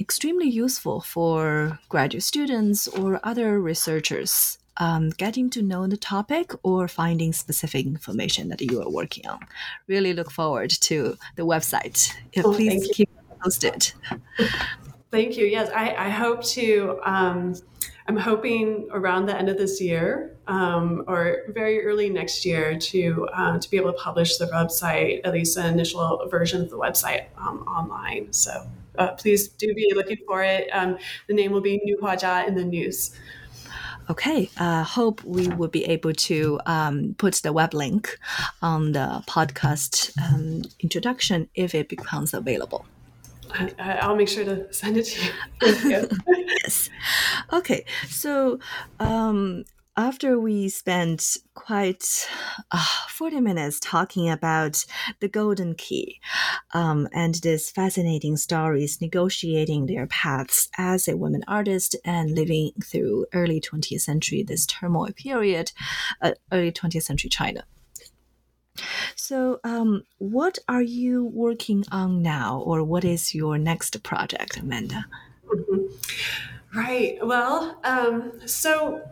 extremely 0.00 0.48
useful 0.48 1.00
for 1.00 1.78
graduate 1.88 2.24
students 2.24 2.88
or 2.88 3.20
other 3.22 3.60
researchers 3.60 4.58
um, 4.80 5.10
getting 5.10 5.50
to 5.50 5.62
know 5.62 5.86
the 5.86 5.96
topic 5.96 6.52
or 6.62 6.88
finding 6.88 7.32
specific 7.32 7.86
information 7.86 8.48
that 8.48 8.60
you 8.60 8.82
are 8.82 8.90
working 8.90 9.26
on. 9.26 9.38
Really 9.86 10.12
look 10.14 10.30
forward 10.30 10.70
to 10.70 11.16
the 11.36 11.46
website. 11.46 12.12
Oh, 12.38 12.54
Please 12.54 12.90
keep 12.94 13.10
posted. 13.42 13.92
Thank 15.10 15.36
you. 15.36 15.46
Yes, 15.46 15.70
I, 15.74 15.94
I 15.94 16.08
hope 16.08 16.42
to. 16.44 16.98
Um, 17.04 17.54
I'm 18.08 18.16
hoping 18.16 18.88
around 18.90 19.26
the 19.26 19.36
end 19.36 19.48
of 19.48 19.56
this 19.56 19.80
year 19.80 20.36
um, 20.48 21.04
or 21.06 21.44
very 21.48 21.84
early 21.84 22.10
next 22.10 22.44
year 22.44 22.76
to 22.76 23.28
uh, 23.32 23.58
to 23.58 23.70
be 23.70 23.76
able 23.76 23.92
to 23.92 23.98
publish 23.98 24.36
the 24.36 24.46
website, 24.46 25.20
at 25.24 25.32
least 25.32 25.56
an 25.56 25.66
initial 25.66 26.26
version 26.28 26.60
of 26.62 26.70
the 26.70 26.78
website 26.78 27.26
um, 27.38 27.62
online. 27.68 28.32
So 28.32 28.66
uh, 28.98 29.12
please 29.12 29.48
do 29.48 29.72
be 29.74 29.92
looking 29.94 30.18
for 30.26 30.42
it. 30.42 30.68
Um, 30.72 30.98
the 31.28 31.34
name 31.34 31.52
will 31.52 31.60
be 31.60 31.80
New 31.84 31.98
Huajia 31.98 32.48
in 32.48 32.56
the 32.56 32.64
news. 32.64 33.14
Okay, 34.10 34.50
uh, 34.58 34.82
hope 34.82 35.22
we 35.22 35.46
will 35.46 35.68
be 35.68 35.84
able 35.84 36.12
to 36.12 36.58
um, 36.66 37.14
put 37.16 37.34
the 37.34 37.52
web 37.52 37.72
link 37.72 38.18
on 38.60 38.90
the 38.90 39.22
podcast 39.28 40.10
um, 40.18 40.62
introduction 40.80 41.48
if 41.54 41.76
it 41.76 41.88
becomes 41.88 42.34
available. 42.34 42.84
I, 43.78 44.08
will 44.08 44.16
make 44.16 44.28
sure 44.28 44.44
to 44.44 44.72
send 44.74 44.96
it 44.96 45.04
to 45.04 45.24
you. 45.24 46.08
yes. 46.64 46.90
Okay. 47.52 47.84
So, 48.08 48.58
um, 48.98 49.64
after 50.00 50.40
we 50.40 50.66
spent 50.68 51.36
quite 51.52 52.26
uh, 52.70 52.84
40 53.08 53.40
minutes 53.40 53.78
talking 53.80 54.30
about 54.30 54.84
the 55.20 55.28
golden 55.28 55.74
key 55.74 56.18
um, 56.72 57.06
and 57.12 57.34
these 57.36 57.70
fascinating 57.70 58.38
stories 58.38 59.00
negotiating 59.02 59.84
their 59.86 60.06
paths 60.06 60.70
as 60.78 61.06
a 61.06 61.18
woman 61.18 61.44
artist 61.46 61.94
and 62.02 62.34
living 62.34 62.72
through 62.82 63.26
early 63.34 63.60
20th 63.60 64.00
century, 64.00 64.42
this 64.42 64.64
turmoil 64.64 65.12
period, 65.12 65.70
uh, 66.22 66.32
early 66.50 66.72
20th 66.72 67.02
century 67.02 67.28
China. 67.28 67.62
So, 69.16 69.60
um, 69.64 70.04
what 70.16 70.58
are 70.66 70.82
you 70.82 71.26
working 71.26 71.84
on 71.92 72.22
now, 72.22 72.60
or 72.60 72.82
what 72.82 73.04
is 73.04 73.34
your 73.34 73.58
next 73.58 74.02
project, 74.02 74.56
Amanda? 74.56 75.04
Mm-hmm. 75.46 75.86
Right. 76.72 77.18
Well, 77.20 77.80
um, 77.82 78.32
so 78.46 79.02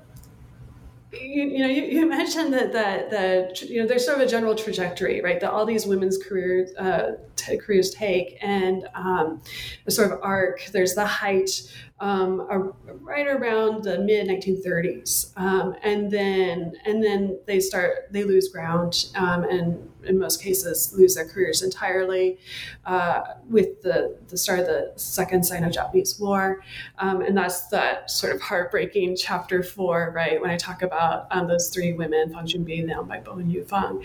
you, 1.12 1.44
you, 1.44 1.58
know, 1.58 1.68
you, 1.68 1.82
you 1.84 2.06
mentioned 2.08 2.52
that 2.52 2.72
that 2.72 3.10
that 3.10 3.62
you 3.62 3.80
know 3.80 3.88
there's 3.88 4.04
sort 4.04 4.20
of 4.20 4.26
a 4.26 4.30
general 4.30 4.54
trajectory, 4.54 5.20
right? 5.20 5.40
That 5.40 5.50
all 5.50 5.64
these 5.64 5.86
women's 5.86 6.18
careers 6.18 6.74
uh, 6.76 7.16
t- 7.36 7.56
careers 7.58 7.90
take, 7.90 8.38
and 8.42 8.88
um, 8.94 9.42
a 9.86 9.90
sort 9.90 10.12
of 10.12 10.20
arc. 10.22 10.66
There's 10.72 10.94
the 10.94 11.06
height 11.06 11.70
um, 12.00 12.74
right 13.00 13.26
around 13.26 13.84
the 13.84 13.98
mid 13.98 14.28
1930s, 14.28 15.32
um, 15.36 15.74
and 15.82 16.10
then 16.10 16.74
and 16.84 17.02
then 17.02 17.38
they 17.46 17.60
start 17.60 18.08
they 18.10 18.24
lose 18.24 18.48
ground, 18.48 19.06
um, 19.14 19.44
and 19.44 19.90
in 20.08 20.18
most 20.18 20.42
cases 20.42 20.94
lose 20.96 21.14
their 21.14 21.28
careers 21.28 21.62
entirely 21.62 22.38
uh, 22.86 23.20
with 23.48 23.82
the 23.82 24.16
the 24.28 24.36
start 24.36 24.60
of 24.60 24.66
the 24.66 24.92
Second 24.96 25.44
Sino-Japanese 25.44 26.18
War, 26.18 26.62
um, 26.98 27.22
and 27.22 27.36
that's 27.36 27.68
that 27.68 28.10
sort 28.10 28.34
of 28.34 28.40
heartbreaking 28.40 29.16
chapter 29.16 29.62
four, 29.62 30.12
right? 30.14 30.40
When 30.40 30.50
I 30.50 30.56
talk 30.56 30.82
about 30.82 31.26
um, 31.30 31.48
those 31.48 31.68
three 31.68 31.92
women, 31.92 32.32
Fang 32.32 32.46
Junbi, 32.46 32.86
Liang 32.86 33.04
Baibo, 33.04 33.38
and 33.38 33.52
Yu 33.52 33.64
Feng, 33.64 34.04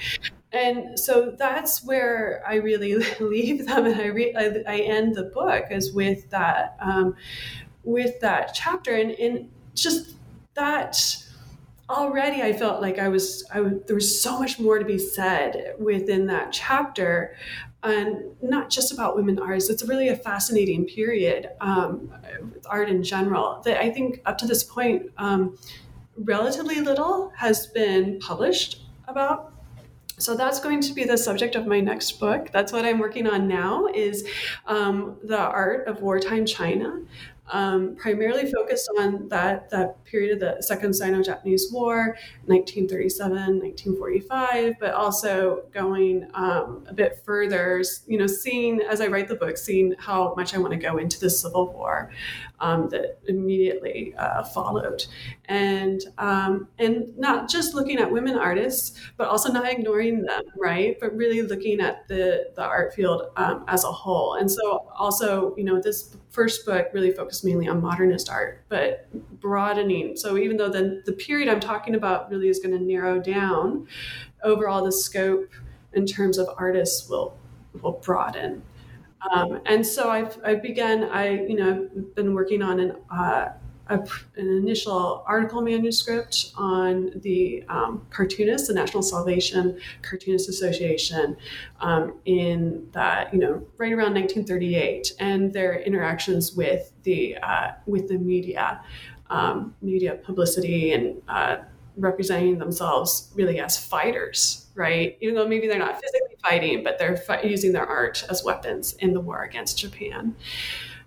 and 0.52 1.00
so 1.00 1.36
that's 1.38 1.84
where 1.84 2.44
I 2.48 2.56
really 2.56 2.96
leave 3.20 3.66
them, 3.66 3.86
and 3.86 4.00
I, 4.00 4.06
re- 4.06 4.36
I, 4.36 4.64
I 4.68 4.80
end 4.80 5.16
the 5.16 5.24
book 5.24 5.66
is 5.72 5.94
with 5.94 6.30
that 6.30 6.78
um, 6.80 7.16
with 7.84 8.20
that 8.22 8.54
chapter. 8.54 8.96
And, 8.96 9.12
and 9.12 9.50
just 9.76 10.16
that 10.56 11.23
already 11.90 12.42
I 12.42 12.54
felt 12.54 12.82
like 12.82 13.00
I 13.00 13.08
was, 13.08 13.46
I 13.54 13.62
there 13.88 13.96
was 13.96 14.22
so 14.22 14.40
much 14.40 14.60
more 14.60 14.80
to 14.80 14.86
be 14.86 14.98
said 14.98 15.76
within 15.80 16.28
that 16.28 16.52
chapter 16.52 17.36
and 17.84 18.24
not 18.42 18.70
just 18.70 18.94
about 18.94 19.16
women 19.16 19.40
artists. 19.40 19.70
It's 19.70 19.84
really 19.84 20.08
a 20.08 20.16
fascinating 20.16 20.86
period 20.86 21.50
um, 21.60 22.14
with 22.54 22.66
art 22.70 22.90
in 22.90 23.04
general 23.04 23.62
that 23.66 23.78
I 23.80 23.90
think 23.90 24.22
up 24.26 24.38
to 24.40 24.48
this 24.48 24.64
point, 24.64 25.12
um, 25.18 25.58
relatively 26.18 26.80
little 26.80 27.32
has 27.36 27.68
been 27.68 28.20
published 28.20 28.84
about 29.08 29.54
so 30.20 30.36
that's 30.36 30.60
going 30.60 30.80
to 30.80 30.94
be 30.94 31.04
the 31.04 31.18
subject 31.18 31.56
of 31.56 31.66
my 31.66 31.80
next 31.80 32.20
book 32.20 32.50
that's 32.52 32.72
what 32.72 32.86
i'm 32.86 33.00
working 33.00 33.26
on 33.28 33.48
now 33.48 33.88
is 33.88 34.28
um, 34.68 35.18
the 35.24 35.38
art 35.38 35.88
of 35.88 36.02
wartime 36.02 36.46
china 36.46 37.02
um, 37.52 37.96
primarily 37.96 38.52
focused 38.52 38.90
on 38.98 39.28
that, 39.30 39.70
that 39.70 40.04
period 40.06 40.34
of 40.34 40.40
the 40.40 40.62
Second 40.62 40.94
Sino-Japanese 40.94 41.72
War, 41.72 42.18
1937, 42.46 43.32
1945, 43.32 44.76
but 44.80 44.94
also 44.94 45.64
going 45.74 46.28
um, 46.34 46.86
a 46.88 46.94
bit 46.94 47.22
further, 47.26 47.84
you 48.08 48.18
know, 48.18 48.28
seeing, 48.28 48.82
as 48.82 49.02
I 49.02 49.08
write 49.08 49.28
the 49.28 49.36
book, 49.36 49.58
seeing 49.58 49.94
how 50.00 50.34
much 50.36 50.54
I 50.54 50.58
want 50.58 50.72
to 50.72 50.80
go 50.80 50.98
into 50.98 51.20
the 51.20 51.30
Civil 51.30 51.72
War 51.74 52.12
um, 52.60 52.90
that 52.90 53.20
immediately 53.28 54.14
uh, 54.18 54.44
followed. 54.44 55.06
And, 55.46 56.02
um, 56.18 56.68
and 56.80 57.18
not 57.18 57.50
just 57.50 57.74
looking 57.74 57.98
at 58.00 58.10
women 58.12 58.38
artists, 58.38 59.00
but 59.18 59.28
also 59.28 59.52
not 59.52 59.70
ignoring 59.70 60.24
them, 60.24 60.44
right? 60.58 60.98
But 61.00 61.16
really 61.16 61.42
looking 61.42 61.82
at 61.82 62.08
the, 62.08 62.52
the 62.56 62.64
art 62.64 62.94
field 62.94 63.24
um, 63.36 63.66
as 63.68 63.84
a 63.84 63.92
whole. 63.92 64.36
And 64.36 64.50
so 64.50 64.88
also, 64.96 65.56
you 65.58 65.64
know, 65.64 65.82
this 65.82 66.16
first 66.30 66.66
book 66.66 66.88
really 66.94 67.12
focused 67.12 67.44
mainly 67.46 67.68
on 67.68 67.82
modernist 67.82 68.30
art, 68.30 68.64
but 68.70 69.08
broadening. 69.40 70.16
So 70.16 70.38
even 70.38 70.58
though 70.58 70.70
the, 70.70 71.04
the 71.06 71.14
period 71.14 71.50
I'm 71.50 71.60
talking 71.60 71.96
about 71.96 72.30
really 72.30 72.50
is 72.50 72.60
going 72.60 72.78
to 72.78 72.84
narrow 72.84 73.20
down, 73.20 73.88
overall 74.44 74.84
the 74.84 74.92
scope 74.92 75.50
in 75.94 76.06
terms 76.06 76.38
of 76.38 76.48
artists 76.58 77.10
will 77.10 77.38
will 77.82 78.00
broaden. 78.04 78.62
Um, 79.32 79.62
and 79.66 79.86
so 79.86 80.10
I've, 80.10 80.38
I've 80.44 80.62
begun, 80.62 81.06
I, 81.06 81.46
you 81.46 81.56
know, 81.56 81.90
been 82.16 82.34
working 82.34 82.62
on 82.62 82.80
an, 82.80 82.96
uh, 83.10 83.50
a, 83.88 84.00
an 84.38 84.48
initial 84.48 85.24
article 85.28 85.62
manuscript 85.62 86.54
on 86.56 87.12
the 87.22 87.64
um, 87.68 88.06
cartoonists, 88.10 88.68
the 88.68 88.74
National 88.74 89.04
Salvation 89.04 89.80
Cartoonist 90.02 90.50
Association, 90.50 91.36
um, 91.82 92.16
in 92.26 92.88
that 92.94 93.34
you 93.34 93.40
know 93.40 93.66
right 93.78 93.92
around 93.92 94.14
1938, 94.14 95.14
and 95.20 95.52
their 95.52 95.82
interactions 95.82 96.54
with 96.54 96.94
the 97.04 97.38
uh, 97.38 97.72
with 97.86 98.08
the 98.08 98.18
media, 98.18 98.82
um, 99.30 99.76
media 99.82 100.16
publicity, 100.16 100.94
and 100.94 101.22
uh, 101.28 101.58
representing 101.98 102.58
themselves 102.58 103.32
really 103.36 103.60
as 103.60 103.78
fighters, 103.78 104.68
right? 104.76 105.18
Even 105.22 105.36
though 105.36 105.48
maybe 105.48 105.68
they're 105.68 105.80
not 105.80 106.00
physically 106.02 106.36
fighting, 106.42 106.84
but 106.84 106.98
they're 107.00 107.22
using 107.46 107.72
their 107.72 107.86
art 107.86 108.26
as 108.30 108.44
weapons 108.44 108.94
in 108.94 109.14
the 109.14 109.20
war 109.20 109.44
against 109.44 109.78
Japan. 109.78 110.36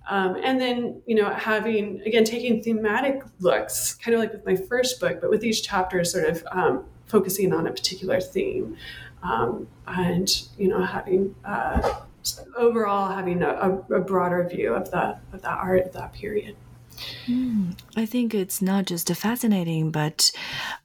Um, 0.08 0.36
and 0.42 0.60
then, 0.60 1.02
you 1.06 1.16
know, 1.16 1.30
having, 1.30 2.00
again, 2.02 2.24
taking 2.24 2.62
thematic 2.62 3.22
looks, 3.40 3.94
kind 3.94 4.14
of 4.14 4.20
like 4.20 4.32
with 4.32 4.46
my 4.46 4.54
first 4.54 5.00
book, 5.00 5.20
but 5.20 5.30
with 5.30 5.44
each 5.44 5.64
chapter 5.64 6.04
sort 6.04 6.28
of 6.28 6.46
um, 6.52 6.84
focusing 7.06 7.52
on 7.52 7.66
a 7.66 7.72
particular 7.72 8.20
theme. 8.20 8.76
Um, 9.22 9.66
and, 9.88 10.30
you 10.56 10.68
know, 10.68 10.84
having 10.84 11.34
uh, 11.44 12.00
overall 12.56 13.12
having 13.12 13.42
a, 13.42 13.82
a, 13.90 14.00
broader 14.00 14.46
view 14.48 14.74
of 14.74 14.90
the, 14.90 15.18
of 15.32 15.42
the 15.42 15.50
art 15.50 15.86
of 15.86 15.92
that 15.94 16.12
period. 16.12 16.56
Mm, 17.28 17.78
I 17.96 18.06
think 18.06 18.34
it's 18.34 18.62
not 18.62 18.86
just 18.86 19.10
a 19.10 19.14
fascinating, 19.14 19.90
but 19.90 20.30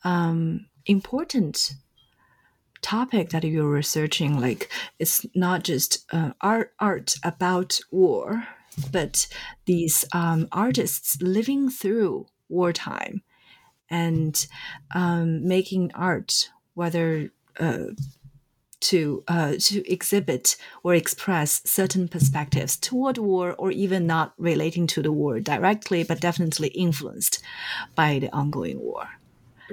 um, 0.03 0.67
important 0.85 1.75
topic 2.81 3.29
that 3.29 3.43
you're 3.43 3.69
researching. 3.69 4.39
Like, 4.39 4.71
it's 4.99 5.25
not 5.35 5.63
just 5.63 6.05
uh, 6.11 6.31
art 6.41 6.73
art 6.79 7.15
about 7.23 7.79
war, 7.91 8.47
but 8.91 9.27
these 9.65 10.05
um, 10.13 10.47
artists 10.51 11.21
living 11.21 11.69
through 11.69 12.27
wartime 12.49 13.21
and 13.89 14.47
um, 14.95 15.47
making 15.47 15.91
art, 15.93 16.49
whether 16.73 17.31
uh, 17.59 17.87
to 18.81 19.23
uh, 19.27 19.53
to 19.59 19.91
exhibit 19.91 20.57
or 20.83 20.93
express 20.93 21.61
certain 21.65 22.07
perspectives 22.07 22.77
toward 22.77 23.17
war, 23.17 23.55
or 23.57 23.71
even 23.71 24.05
not 24.05 24.33
relating 24.37 24.87
to 24.87 25.01
the 25.01 25.11
war 25.11 25.39
directly, 25.39 26.03
but 26.03 26.19
definitely 26.19 26.69
influenced 26.69 27.41
by 27.95 28.19
the 28.19 28.33
ongoing 28.33 28.79
war. 28.79 29.07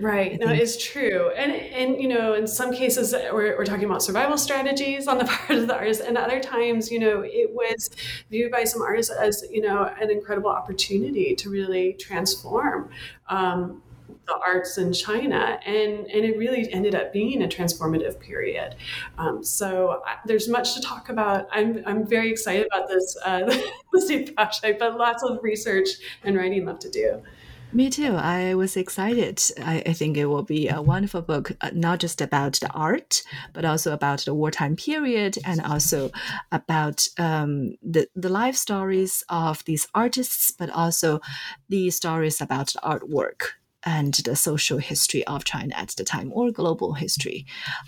Right. 0.00 0.38
No, 0.38 0.48
it's 0.48 0.82
true. 0.82 1.30
And, 1.36 1.52
and, 1.52 2.00
you 2.00 2.08
know, 2.08 2.34
in 2.34 2.46
some 2.46 2.72
cases 2.72 3.12
we're, 3.12 3.56
we're 3.56 3.64
talking 3.64 3.84
about 3.84 4.02
survival 4.02 4.38
strategies 4.38 5.08
on 5.08 5.18
the 5.18 5.24
part 5.26 5.58
of 5.58 5.66
the 5.66 5.74
artist. 5.74 6.02
And 6.02 6.16
other 6.16 6.40
times, 6.40 6.90
you 6.90 6.98
know, 6.98 7.22
it 7.24 7.50
was 7.50 7.90
viewed 8.30 8.52
by 8.52 8.64
some 8.64 8.82
artists 8.82 9.12
as, 9.12 9.44
you 9.50 9.60
know, 9.60 9.92
an 10.00 10.10
incredible 10.10 10.50
opportunity 10.50 11.34
to 11.36 11.50
really 11.50 11.94
transform 11.94 12.90
um, 13.28 13.82
the 14.28 14.38
arts 14.46 14.78
in 14.78 14.92
China, 14.92 15.58
and 15.66 16.06
and 16.06 16.24
it 16.24 16.38
really 16.38 16.72
ended 16.72 16.94
up 16.94 17.12
being 17.12 17.42
a 17.42 17.48
transformative 17.48 18.20
period. 18.20 18.76
Um, 19.16 19.42
so 19.42 20.02
I, 20.06 20.16
there's 20.26 20.48
much 20.48 20.74
to 20.74 20.80
talk 20.80 21.08
about. 21.08 21.48
I'm 21.50 21.82
I'm 21.86 22.06
very 22.06 22.30
excited 22.30 22.66
about 22.72 22.88
this 22.88 23.16
uh, 23.24 23.44
this 23.92 24.30
project, 24.30 24.78
but 24.78 24.96
lots 24.96 25.22
of 25.22 25.42
research 25.42 25.88
and 26.22 26.36
writing 26.36 26.64
left 26.64 26.82
to 26.82 26.90
do. 26.90 27.22
Me 27.70 27.90
too. 27.90 28.14
I 28.14 28.54
was 28.54 28.78
excited. 28.78 29.42
I, 29.62 29.82
I, 29.84 29.92
think 29.92 30.16
it 30.16 30.24
will 30.24 30.42
be 30.42 30.70
a 30.70 30.80
wonderful 30.80 31.20
book, 31.20 31.52
uh, 31.60 31.68
not 31.74 32.00
just 32.00 32.22
about 32.22 32.54
the 32.54 32.70
art, 32.70 33.22
but 33.52 33.66
also 33.66 33.92
about 33.92 34.20
the 34.20 34.32
wartime 34.32 34.74
period 34.74 35.36
and 35.44 35.60
also 35.60 36.10
about 36.50 37.06
um, 37.18 37.74
the, 37.82 38.08
the 38.16 38.30
life 38.30 38.56
stories 38.56 39.22
of 39.28 39.62
these 39.66 39.86
artists, 39.94 40.50
but 40.50 40.70
also 40.70 41.20
the 41.68 41.90
stories 41.90 42.40
about 42.40 42.68
the 42.68 42.78
artwork 42.78 43.57
and 43.84 44.14
the 44.14 44.36
social 44.36 44.78
history 44.78 45.26
of 45.26 45.44
China 45.44 45.74
at 45.76 45.88
the 45.96 46.04
time 46.04 46.30
or 46.34 46.50
global 46.50 46.94
history, 46.94 47.46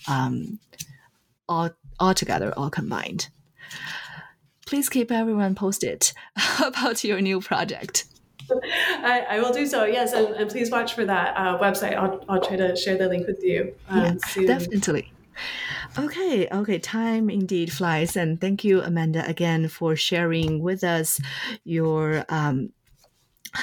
um, 0.08 0.58
all, 1.48 1.70
all 1.98 2.14
together, 2.14 2.52
all 2.56 2.70
combined. 2.70 3.28
Please 4.66 4.88
keep 4.88 5.10
everyone 5.10 5.54
posted 5.54 6.12
about 6.64 7.02
your 7.02 7.20
new 7.20 7.40
project. 7.40 8.04
I, 8.50 9.26
I, 9.30 9.40
will 9.40 9.52
do 9.52 9.66
so. 9.66 9.84
Yes, 9.84 10.12
and, 10.12 10.28
and 10.28 10.50
please 10.50 10.70
watch 10.70 10.94
for 10.94 11.04
that 11.04 11.36
uh, 11.36 11.58
website. 11.58 11.96
I'll, 11.96 12.24
I'll 12.28 12.40
try 12.40 12.56
to 12.56 12.76
share 12.76 12.96
the 12.96 13.08
link 13.08 13.26
with 13.26 13.42
you. 13.42 13.74
Um, 13.88 14.18
yeah, 14.36 14.46
definitely. 14.46 15.12
Okay, 15.98 16.48
okay, 16.50 16.78
time 16.78 17.30
indeed 17.30 17.72
flies, 17.72 18.16
and 18.16 18.40
thank 18.40 18.62
you, 18.62 18.80
Amanda, 18.80 19.26
again 19.26 19.68
for 19.68 19.96
sharing 19.96 20.62
with 20.62 20.84
us 20.84 21.20
your 21.64 22.24
um, 22.28 22.70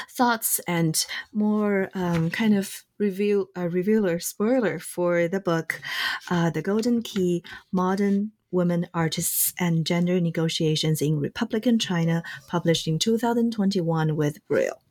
thoughts 0.09 0.59
and 0.67 1.05
more 1.31 1.89
um, 1.93 2.29
kind 2.29 2.55
of 2.55 2.83
review 2.97 3.49
uh, 3.57 3.69
revealer 3.69 4.19
spoiler 4.19 4.79
for 4.79 5.27
the 5.27 5.39
book, 5.39 5.81
uh, 6.29 6.49
"The 6.49 6.61
Golden 6.61 7.01
Key: 7.01 7.43
Modern 7.71 8.31
Women 8.51 8.87
Artists 8.93 9.53
and 9.59 9.85
Gender 9.85 10.19
Negotiations 10.19 11.01
in 11.01 11.19
Republican 11.19 11.79
China," 11.79 12.23
published 12.47 12.87
in 12.87 12.99
2021 12.99 14.15
with 14.15 14.45
Brill. 14.47 14.81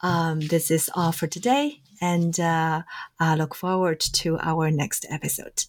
Um, 0.00 0.40
this 0.40 0.70
is 0.70 0.90
all 0.94 1.12
for 1.12 1.26
today, 1.26 1.82
and 2.00 2.38
uh, 2.40 2.82
I 3.18 3.34
look 3.36 3.54
forward 3.54 4.00
to 4.00 4.38
our 4.38 4.70
next 4.70 5.06
episode. 5.08 5.64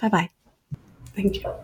Bye 0.00 0.08
bye. 0.08 0.30
Thank 1.14 1.42
you. 1.42 1.54